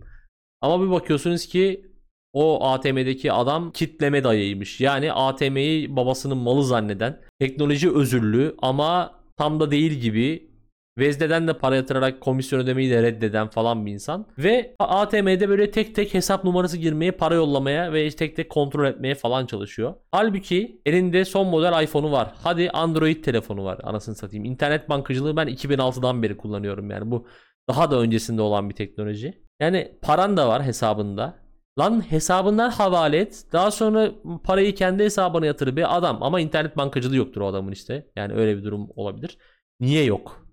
Ama 0.62 0.86
bir 0.86 0.92
bakıyorsunuz 0.92 1.46
ki 1.46 1.92
o 2.34 2.68
ATM'deki 2.68 3.32
adam 3.32 3.72
kitleme 3.72 4.24
dayıymış. 4.24 4.82
Yani 4.82 5.14
ATM'yi 5.14 5.96
babasının 5.96 6.38
malı 6.38 6.64
zanneden, 6.66 7.22
teknoloji 7.40 7.92
özürlü 7.92 8.56
ama 8.62 9.20
tam 9.38 9.60
da 9.60 9.72
değil 9.72 9.92
gibi 9.92 10.50
Vezne'den 10.98 11.48
de 11.48 11.54
para 11.54 11.76
yatırarak 11.76 12.22
komisyon 12.22 12.60
ödemeyi 12.60 12.92
de 12.92 13.04
reddeden 13.04 13.48
falan 13.48 13.86
bir 13.86 13.92
insan. 13.92 14.28
Ve 14.38 14.76
ATM'de 14.80 15.50
böyle 15.50 15.72
tek 15.72 15.96
tek 15.96 16.14
hesap 16.14 16.44
numarası 16.44 16.78
girmeye, 16.78 17.12
para 17.12 17.36
yollamaya 17.36 17.94
ve 17.94 18.10
tek 18.10 18.36
tek 18.36 18.50
kontrol 18.50 18.86
etmeye 18.86 19.16
falan 19.16 19.46
çalışıyor. 19.46 19.94
Halbuki 20.12 20.82
elinde 20.86 21.26
son 21.26 21.48
model 21.48 21.84
iPhone'u 21.84 22.12
var. 22.12 22.34
Hadi 22.44 22.70
Android 22.70 23.24
telefonu 23.24 23.64
var 23.64 23.80
anasını 23.84 24.16
satayım. 24.16 24.46
İnternet 24.46 24.90
bankacılığı 24.90 25.38
ben 25.38 25.48
2006'dan 25.48 26.24
beri 26.24 26.38
kullanıyorum 26.38 26.90
yani 26.92 27.12
bu 27.12 27.28
daha 27.70 27.92
da 27.92 28.00
öncesinde 28.00 28.42
olan 28.42 28.70
bir 28.70 28.76
teknoloji. 28.76 29.34
Yani 29.60 29.92
paran 30.02 30.38
da 30.38 30.48
var 30.48 30.64
hesabında. 30.64 31.46
Lan 31.80 32.12
hesabından 32.12 32.70
havale 32.70 33.18
et. 33.18 33.44
Daha 33.54 33.72
sonra 33.72 34.12
parayı 34.44 34.76
kendi 34.76 35.04
hesabına 35.04 35.46
yatır 35.46 35.76
bir 35.76 35.98
adam. 35.98 36.24
Ama 36.24 36.40
internet 36.40 36.78
bankacılığı 36.78 37.16
yoktur 37.16 37.42
o 37.42 37.48
adamın 37.48 37.72
işte. 37.72 38.08
Yani 38.16 38.34
öyle 38.34 38.58
bir 38.58 38.64
durum 38.64 38.90
olabilir. 38.96 39.38
Niye 39.80 40.04
yok? 40.04 40.45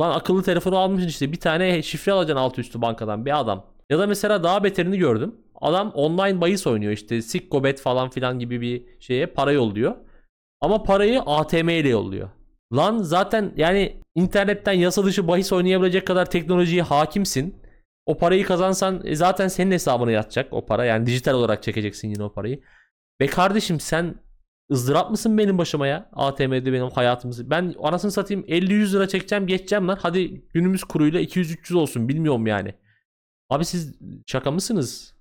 Lan 0.00 0.10
akıllı 0.10 0.42
telefonu 0.42 0.78
almışsın 0.78 1.08
işte 1.08 1.32
bir 1.32 1.40
tane 1.40 1.82
şifre 1.82 2.12
alacaksın 2.12 2.42
altı 2.42 2.60
üstü 2.60 2.82
bankadan 2.82 3.26
bir 3.26 3.40
adam. 3.40 3.66
Ya 3.90 3.98
da 3.98 4.06
mesela 4.06 4.42
daha 4.42 4.64
beterini 4.64 4.98
gördüm. 4.98 5.34
Adam 5.60 5.90
online 5.90 6.40
bahis 6.40 6.66
oynuyor 6.66 6.92
işte 6.92 7.22
Sikkobet 7.22 7.80
falan 7.80 8.10
filan 8.10 8.38
gibi 8.38 8.60
bir 8.60 8.84
şeye 9.00 9.26
para 9.26 9.52
yolluyor. 9.52 9.96
Ama 10.60 10.82
parayı 10.82 11.20
ATM 11.20 11.68
ile 11.68 11.88
yolluyor. 11.88 12.28
Lan 12.76 12.98
zaten 12.98 13.52
yani 13.56 14.00
internetten 14.14 14.72
yasa 14.72 15.04
dışı 15.04 15.28
bahis 15.28 15.52
oynayabilecek 15.52 16.06
kadar 16.06 16.30
teknolojiye 16.30 16.82
hakimsin. 16.82 17.60
O 18.06 18.18
parayı 18.18 18.44
kazansan 18.44 19.00
e, 19.04 19.16
zaten 19.16 19.48
senin 19.48 19.70
hesabına 19.70 20.10
yatacak 20.10 20.52
o 20.52 20.66
para. 20.66 20.84
Yani 20.84 21.06
dijital 21.06 21.34
olarak 21.34 21.62
çekeceksin 21.62 22.08
yine 22.08 22.22
o 22.22 22.32
parayı. 22.32 22.60
Be 23.20 23.26
kardeşim 23.26 23.80
sen 23.80 24.14
ızdırap 24.72 25.10
mısın 25.10 25.38
benim 25.38 25.58
başıma 25.58 25.86
ya? 25.86 26.10
ATM'de 26.12 26.72
benim 26.72 26.90
hayatımızı. 26.90 27.50
Ben 27.50 27.74
anasını 27.82 28.10
satayım 28.10 28.44
50-100 28.44 28.92
lira 28.94 29.08
çekeceğim 29.08 29.46
geçeceğim 29.46 29.88
lan. 29.88 29.98
Hadi 30.02 30.44
günümüz 30.54 30.84
kuruyla 30.84 31.20
200-300 31.20 31.74
olsun 31.76 32.08
bilmiyorum 32.08 32.46
yani. 32.46 32.74
Abi 33.50 33.64
siz 33.64 33.94
şaka 34.26 34.50
mısınız? 34.50 35.14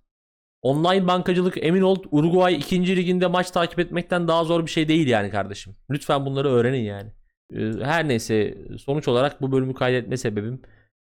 Online 0.62 1.08
bankacılık 1.08 1.64
emin 1.64 1.82
ol 1.82 2.04
Uruguay 2.12 2.56
2. 2.56 2.96
liginde 2.96 3.28
maç 3.28 3.52
takip 3.52 3.80
etmekten 3.80 4.28
daha 4.28 4.44
zor 4.44 4.66
bir 4.66 4.72
şey 4.72 4.88
değil 4.88 5.08
yani 5.08 5.30
kardeşim. 5.30 5.76
Lütfen 5.90 6.26
bunları 6.26 6.50
öğrenin 6.50 6.82
yani. 6.84 7.12
Ee, 7.54 7.72
Her 7.84 8.08
neyse 8.08 8.58
sonuç 8.78 9.08
olarak 9.08 9.42
bu 9.42 9.52
bölümü 9.52 9.74
kaydetme 9.74 10.18
sebebim 10.18 10.62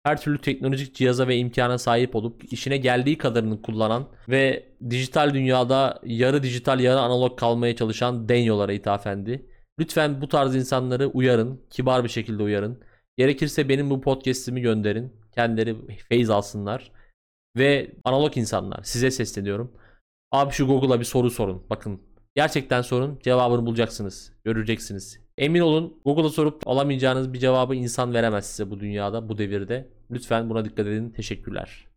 her 0.05 0.21
türlü 0.21 0.41
teknolojik 0.41 0.95
cihaza 0.95 1.29
ve 1.29 1.37
imkana 1.37 1.79
sahip 1.79 2.17
olup 2.17 2.53
işine 2.53 2.77
geldiği 2.77 3.19
kadarını 3.19 3.63
kullanan 3.63 4.09
ve 4.29 4.69
dijital 4.91 5.35
dünyada 5.35 6.01
yarı 6.05 6.43
dijital 6.43 6.81
yarı 6.81 7.01
analog 7.01 7.39
kalmaya 7.39 7.77
çalışan 7.77 8.29
denyolara 8.29 8.73
ithafendi. 8.73 9.47
Lütfen 9.81 10.21
bu 10.21 10.29
tarz 10.29 10.57
insanları 10.57 11.07
uyarın, 11.07 11.61
kibar 11.71 12.05
bir 12.05 12.09
şekilde 12.09 12.43
uyarın. 12.43 12.81
Gerekirse 13.17 13.69
benim 13.69 13.91
bu 13.91 14.01
podcast'imi 14.01 14.61
gönderin. 14.61 15.13
Kendileri 15.35 15.77
feyz 16.09 16.31
alsınlar. 16.31 16.93
Ve 17.57 17.91
analog 18.05 18.37
insanlar 18.37 18.83
size 18.83 19.11
sesleniyorum. 19.11 19.73
Abi 20.33 20.53
şu 20.53 20.67
Google'a 20.67 21.01
bir 21.01 21.05
soru 21.05 21.31
sorun. 21.31 21.63
Bakın 21.71 22.01
gerçekten 22.37 22.83
sorun 22.83 23.19
cevabını 23.23 23.67
bulacaksınız. 23.67 24.33
Göreceksiniz. 24.45 25.21
Emin 25.39 25.61
olun 25.61 26.01
Google'a 26.05 26.29
sorup 26.29 26.69
alamayacağınız 26.69 27.33
bir 27.33 27.39
cevabı 27.39 27.75
insan 27.75 28.15
veremez 28.15 28.47
size 28.47 28.71
bu 28.71 28.81
dünyada 28.81 29.29
bu 29.29 29.39
devirde. 29.39 29.94
Lütfen 30.11 30.51
buna 30.51 30.65
dikkat 30.65 30.87
edin. 30.87 31.11
Teşekkürler. 31.11 31.94